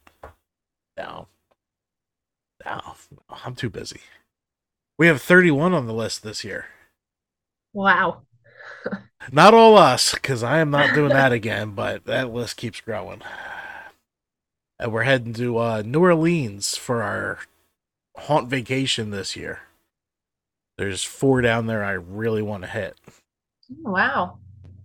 No, 0.98 1.28
no, 2.66 2.96
I'm 3.30 3.56
too 3.56 3.70
busy. 3.70 4.02
We 4.98 5.08
have 5.08 5.22
31 5.22 5.74
on 5.74 5.88
the 5.88 5.94
list 5.94 6.24
this 6.24 6.44
year. 6.44 6.68
Wow. 7.74 8.22
Not 9.32 9.54
all 9.54 9.78
us, 9.78 10.14
because 10.14 10.44
I 10.44 10.60
am 10.60 10.72
not 10.72 10.96
doing 10.96 11.10
that 11.10 11.32
again, 11.32 11.72
but 11.72 12.06
that 12.06 12.34
list 12.34 12.58
keeps 12.58 12.82
growing. 12.82 13.22
And 14.80 14.92
we're 14.92 15.04
heading 15.04 15.34
to 15.34 15.58
uh, 15.60 15.84
New 15.86 16.02
Orleans 16.02 16.76
for 16.76 17.04
our 17.04 17.40
haunt 18.18 18.50
vacation 18.50 19.12
this 19.12 19.36
year. 19.36 19.60
There's 20.78 21.04
four 21.04 21.42
down 21.42 21.68
there 21.68 21.84
I 21.84 21.92
really 21.92 22.42
want 22.42 22.64
to 22.64 22.70
hit. 22.70 22.98
Wow. 23.84 24.40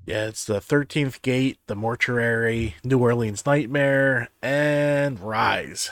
Yeah, 0.06 0.26
it's 0.26 0.44
the 0.44 0.60
13th 0.60 1.20
Gate, 1.22 1.58
the 1.66 1.74
Mortuary, 1.74 2.76
New 2.84 2.98
Orleans 2.98 3.44
Nightmare, 3.44 4.28
and 4.40 5.18
Rise. 5.18 5.90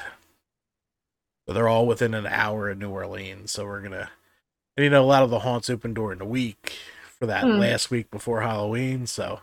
So 1.46 1.53
they're 1.53 1.68
all 1.68 1.87
within 1.87 2.14
an 2.14 2.27
hour 2.27 2.70
of 2.70 2.79
New 2.79 2.90
Orleans. 2.90 3.50
So 3.50 3.64
we're 3.64 3.81
going 3.81 3.92
to, 3.92 4.09
and 4.77 4.85
you 4.85 4.90
know, 4.90 5.03
a 5.03 5.05
lot 5.05 5.24
of 5.24 5.31
the 5.31 5.40
haunts 5.40 5.68
open 5.68 5.94
during 5.94 6.18
the 6.20 6.24
week 6.24 6.74
for 7.18 7.27
that 7.27 7.42
Hmm. 7.42 7.59
last 7.59 7.90
week 7.90 8.09
before 8.11 8.42
Halloween. 8.42 9.07
So, 9.09 9.40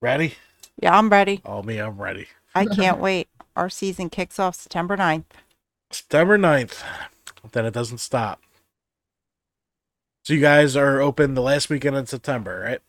ready? 0.00 0.34
Yeah, 0.82 0.98
I'm 0.98 1.08
ready. 1.08 1.40
Oh, 1.44 1.62
me, 1.62 1.78
I'm 1.78 2.00
ready. 2.00 2.26
I 2.56 2.66
can't 2.66 2.98
wait. 3.00 3.28
Our 3.54 3.70
season 3.70 4.10
kicks 4.10 4.38
off 4.40 4.56
September 4.56 4.96
9th. 4.96 5.24
September 5.92 6.36
9th. 6.38 6.82
Then 7.52 7.66
it 7.66 7.74
doesn't 7.74 7.98
stop. 7.98 8.40
So 10.24 10.34
you 10.34 10.40
guys 10.40 10.74
are 10.76 11.00
open 11.00 11.34
the 11.34 11.42
last 11.42 11.68
weekend 11.68 11.96
in 11.96 12.06
September, 12.06 12.60
right? 12.60 12.80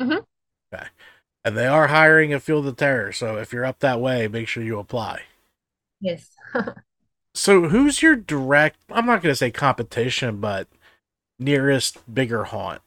Mhm. 0.00 0.24
And 1.44 1.56
they 1.56 1.66
are 1.66 1.88
hiring 1.88 2.32
at 2.32 2.42
Field 2.42 2.66
of 2.66 2.76
Terror. 2.76 3.12
So 3.12 3.36
if 3.36 3.52
you're 3.52 3.64
up 3.64 3.80
that 3.80 4.00
way, 4.00 4.28
make 4.28 4.48
sure 4.48 4.62
you 4.62 4.78
apply. 4.78 5.22
Yes. 6.00 6.30
So 7.34 7.68
who's 7.68 8.02
your 8.02 8.14
direct 8.16 8.78
I'm 8.90 9.06
not 9.06 9.22
gonna 9.22 9.34
say 9.34 9.50
competition, 9.50 10.38
but 10.38 10.68
nearest 11.38 11.98
bigger 12.12 12.44
haunt? 12.44 12.82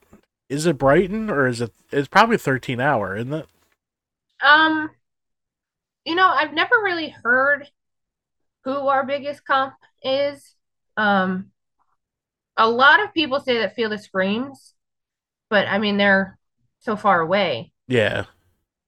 Is 0.50 0.66
it 0.68 0.78
Brighton 0.78 1.30
or 1.30 1.48
is 1.48 1.62
it 1.62 1.74
it's 1.92 2.08
probably 2.08 2.38
thirteen 2.38 2.80
hour, 2.80 3.16
isn't 3.18 3.34
it? 3.34 3.48
Um, 4.44 4.92
you 6.06 6.16
know, 6.16 6.28
I've 6.28 6.54
never 6.54 6.76
really 6.84 7.10
heard 7.10 7.68
who 8.64 8.88
our 8.88 9.06
biggest 9.06 9.46
comp 9.46 9.74
is. 10.04 10.54
Um, 10.98 11.52
a 12.58 12.70
lot 12.70 13.04
of 13.04 13.14
people 13.14 13.40
say 13.40 13.58
that 13.58 13.76
Field 13.76 13.94
of 13.94 14.02
Screams, 14.02 14.74
but 15.50 15.68
I 15.68 15.80
mean 15.80 15.98
they're 15.98 16.38
so 16.80 16.96
far 16.96 17.20
away. 17.20 17.72
Yeah. 17.88 18.26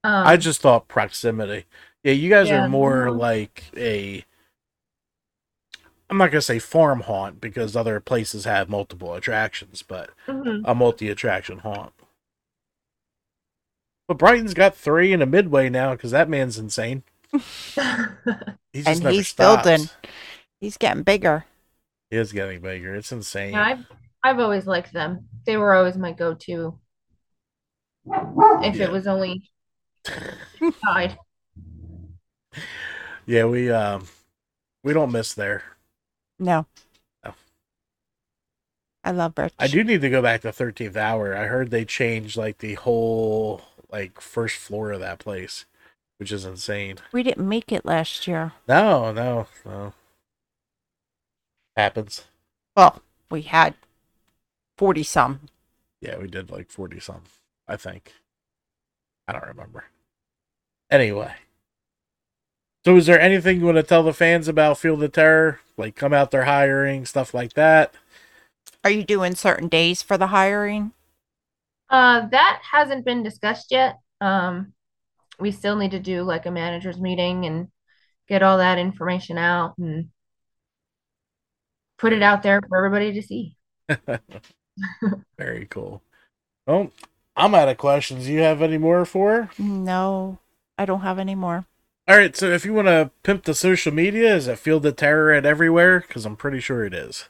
Um, 0.07 0.25
I 0.25 0.37
just 0.37 0.61
thought 0.61 0.87
proximity. 0.87 1.65
Yeah, 2.01 2.13
you 2.13 2.29
guys 2.29 2.47
Yeah. 2.47 2.63
are 2.63 2.69
more 2.69 3.11
like 3.11 3.65
a 3.75 4.23
I'm 6.09 6.17
not 6.17 6.31
gonna 6.31 6.41
say 6.41 6.59
farm 6.59 7.01
haunt 7.01 7.41
because 7.41 7.75
other 7.75 7.99
places 7.99 8.45
have 8.45 8.69
multiple 8.69 9.13
attractions, 9.13 9.81
but 9.81 10.11
mhm. 10.25 10.61
a 10.63 10.73
multi 10.73 11.09
attraction 11.09 11.59
haunt. 11.59 11.91
But 14.07 14.17
Brighton's 14.17 14.53
got 14.53 14.75
three 14.77 15.11
in 15.11 15.21
a 15.21 15.25
midway 15.25 15.67
now 15.67 15.91
because 15.91 16.11
that 16.11 16.29
man's 16.29 16.57
insane. 16.57 17.03
He 18.73 18.83
just 18.83 18.87
And 18.87 19.03
never 19.03 19.11
he's 19.15 19.27
stops. 19.27 19.63
building. 19.63 19.89
He's 20.61 20.77
getting 20.77 21.03
bigger. 21.03 21.45
He 22.09 22.17
is 22.17 22.31
getting 22.31 22.61
bigger. 22.61 22.95
It's 22.95 23.11
insane. 23.11 23.51
Yeah, 23.53 23.63
I've 23.65 23.85
I've 24.23 24.39
always 24.39 24.65
liked 24.67 24.93
them. 24.93 25.27
They 25.45 25.57
were 25.57 25.73
always 25.73 25.97
my 25.97 26.13
go-to. 26.13 26.79
If 28.05 28.75
Yeah. 28.75 28.85
it 28.85 28.91
was 28.91 29.07
only 29.07 29.49
tied. 30.83 31.17
Yeah, 33.25 33.45
we 33.45 33.69
um 33.69 34.07
we 34.83 34.93
don't 34.93 35.11
miss 35.11 35.33
there. 35.33 35.63
No. 36.39 36.65
No. 37.23 37.33
I 39.03 39.11
love 39.11 39.33
Rich. 39.37 39.53
I 39.59 39.67
do 39.67 39.83
need 39.83 40.01
to 40.01 40.09
go 40.09 40.21
back 40.21 40.41
to 40.41 40.51
thirteenth 40.51 40.97
hour. 40.97 41.35
I 41.35 41.45
heard 41.45 41.71
they 41.71 41.85
changed 41.85 42.37
like 42.37 42.59
the 42.59 42.75
whole 42.75 43.61
like 43.91 44.21
first 44.21 44.57
floor 44.57 44.91
of 44.91 44.99
that 45.01 45.19
place, 45.19 45.65
which 46.19 46.31
is 46.31 46.45
insane. 46.45 46.97
We 47.11 47.23
didn't 47.23 47.47
make 47.47 47.71
it 47.71 47.85
last 47.85 48.27
year. 48.27 48.53
No, 48.67 49.11
no, 49.11 49.47
no. 49.65 49.93
Happens. 51.75 52.25
Well, 52.75 53.01
we 53.29 53.43
had 53.43 53.75
40 54.77 55.03
some. 55.03 55.41
Yeah, 56.01 56.17
we 56.17 56.27
did 56.27 56.51
like 56.51 56.69
forty 56.69 56.99
some, 56.99 57.23
I 57.67 57.75
think. 57.75 58.13
I 59.27 59.33
don't 59.33 59.47
remember. 59.47 59.85
Anyway. 60.89 61.33
So 62.85 62.95
is 62.95 63.05
there 63.05 63.19
anything 63.19 63.59
you 63.59 63.65
want 63.65 63.77
to 63.77 63.83
tell 63.83 64.03
the 64.03 64.13
fans 64.13 64.47
about 64.47 64.77
Field 64.77 65.03
of 65.03 65.11
Terror? 65.11 65.59
Like 65.75 65.95
come 65.95 66.13
out 66.13 66.31
there 66.31 66.45
hiring, 66.45 67.05
stuff 67.05 67.33
like 67.33 67.53
that? 67.53 67.93
Are 68.83 68.89
you 68.89 69.03
doing 69.03 69.35
certain 69.35 69.67
days 69.67 70.01
for 70.01 70.17
the 70.17 70.27
hiring? 70.27 70.93
Uh, 71.89 72.27
that 72.27 72.61
hasn't 72.71 73.05
been 73.05 73.23
discussed 73.23 73.71
yet. 73.71 73.99
Um, 74.21 74.73
we 75.39 75.51
still 75.51 75.75
need 75.75 75.91
to 75.91 75.99
do 75.99 76.23
like 76.23 76.45
a 76.45 76.51
managers 76.51 76.99
meeting 76.99 77.45
and 77.45 77.67
get 78.27 78.43
all 78.43 78.57
that 78.57 78.79
information 78.79 79.37
out 79.37 79.77
and 79.77 80.09
put 81.97 82.13
it 82.13 82.23
out 82.23 82.43
there 82.43 82.61
for 82.67 82.77
everybody 82.77 83.13
to 83.13 83.21
see. 83.21 83.55
Very 85.37 85.65
cool. 85.69 86.01
Well, 86.65 86.91
I'm 87.35 87.55
out 87.55 87.69
of 87.69 87.77
questions. 87.77 88.27
You 88.27 88.39
have 88.39 88.61
any 88.61 88.77
more 88.77 89.05
for? 89.05 89.43
her? 89.43 89.49
No, 89.59 90.39
I 90.77 90.85
don't 90.85 91.01
have 91.01 91.19
any 91.19 91.35
more. 91.35 91.65
All 92.07 92.15
right, 92.15 92.35
so 92.35 92.49
if 92.49 92.63
you 92.63 92.73
want 92.73 92.87
to 92.87 93.11
pimp 93.23 93.43
the 93.43 93.53
social 93.53 93.93
media, 93.93 94.33
is 94.33 94.47
it 94.47 94.59
Field 94.59 94.85
of 94.85 94.95
Terror 94.95 95.33
at 95.33 95.45
everywhere? 95.45 95.99
Because 95.99 96.25
I'm 96.25 96.37
pretty 96.37 96.61
sure 96.61 96.85
it 96.85 96.93
is. 96.93 97.27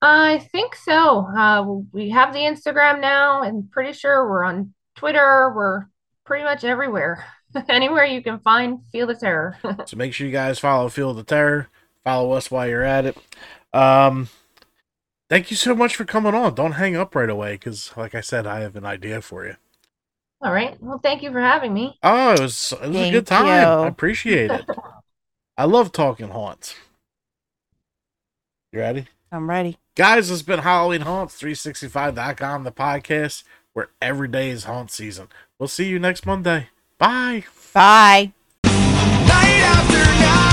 I 0.00 0.38
think 0.52 0.76
so. 0.76 1.26
Uh, 1.26 1.80
we 1.92 2.10
have 2.10 2.32
the 2.32 2.40
Instagram 2.40 3.00
now, 3.00 3.42
and 3.42 3.70
pretty 3.70 3.92
sure 3.92 4.28
we're 4.28 4.44
on 4.44 4.74
Twitter. 4.94 5.52
We're 5.56 5.86
pretty 6.24 6.44
much 6.44 6.62
everywhere. 6.62 7.24
Anywhere 7.68 8.04
you 8.04 8.22
can 8.22 8.38
find 8.40 8.80
Field 8.92 9.10
of 9.10 9.18
Terror. 9.18 9.56
So 9.86 9.96
make 9.96 10.12
sure 10.12 10.26
you 10.26 10.32
guys 10.32 10.58
follow 10.58 10.88
Field 10.88 11.18
of 11.18 11.26
Terror. 11.26 11.68
Follow 12.04 12.32
us 12.32 12.50
while 12.50 12.68
you're 12.68 12.84
at 12.84 13.06
it. 13.06 13.16
Um, 13.72 14.28
thank 15.28 15.50
you 15.50 15.56
so 15.56 15.74
much 15.74 15.96
for 15.96 16.04
coming 16.04 16.34
on. 16.34 16.54
Don't 16.54 16.72
hang 16.72 16.96
up 16.96 17.14
right 17.14 17.30
away, 17.30 17.54
because 17.54 17.96
like 17.96 18.14
I 18.14 18.20
said, 18.20 18.46
I 18.46 18.60
have 18.60 18.76
an 18.76 18.84
idea 18.84 19.20
for 19.20 19.46
you. 19.46 19.56
All 20.44 20.52
right. 20.52 20.76
Well, 20.82 21.00
thank 21.02 21.22
you 21.22 21.32
for 21.32 21.40
having 21.40 21.72
me. 21.72 21.98
Oh, 22.02 22.34
it 22.34 22.40
was 22.40 22.74
it 22.82 22.88
was 22.88 22.96
a 22.96 23.10
good 23.10 23.26
time. 23.26 23.46
you. 23.46 23.52
I 23.52 23.86
appreciate 23.88 24.50
it. 24.50 24.66
I 25.56 25.64
love 25.64 25.90
talking 25.90 26.28
haunts. 26.28 26.74
You 28.70 28.80
ready? 28.80 29.06
I'm 29.32 29.48
ready. 29.48 29.78
Guys, 29.96 30.30
it's 30.30 30.42
been 30.42 30.58
Halloween 30.58 31.00
Haunts 31.00 31.40
365.com, 31.40 32.64
the 32.64 32.72
podcast 32.72 33.44
where 33.72 33.88
every 34.02 34.28
day 34.28 34.50
is 34.50 34.64
haunt 34.64 34.90
season. 34.90 35.28
We'll 35.58 35.68
see 35.68 35.88
you 35.88 35.98
next 35.98 36.26
Monday. 36.26 36.68
Bye. 36.98 37.44
Bye. 37.72 38.32
Night 38.64 39.62
after 39.62 39.98
night. 39.98 40.43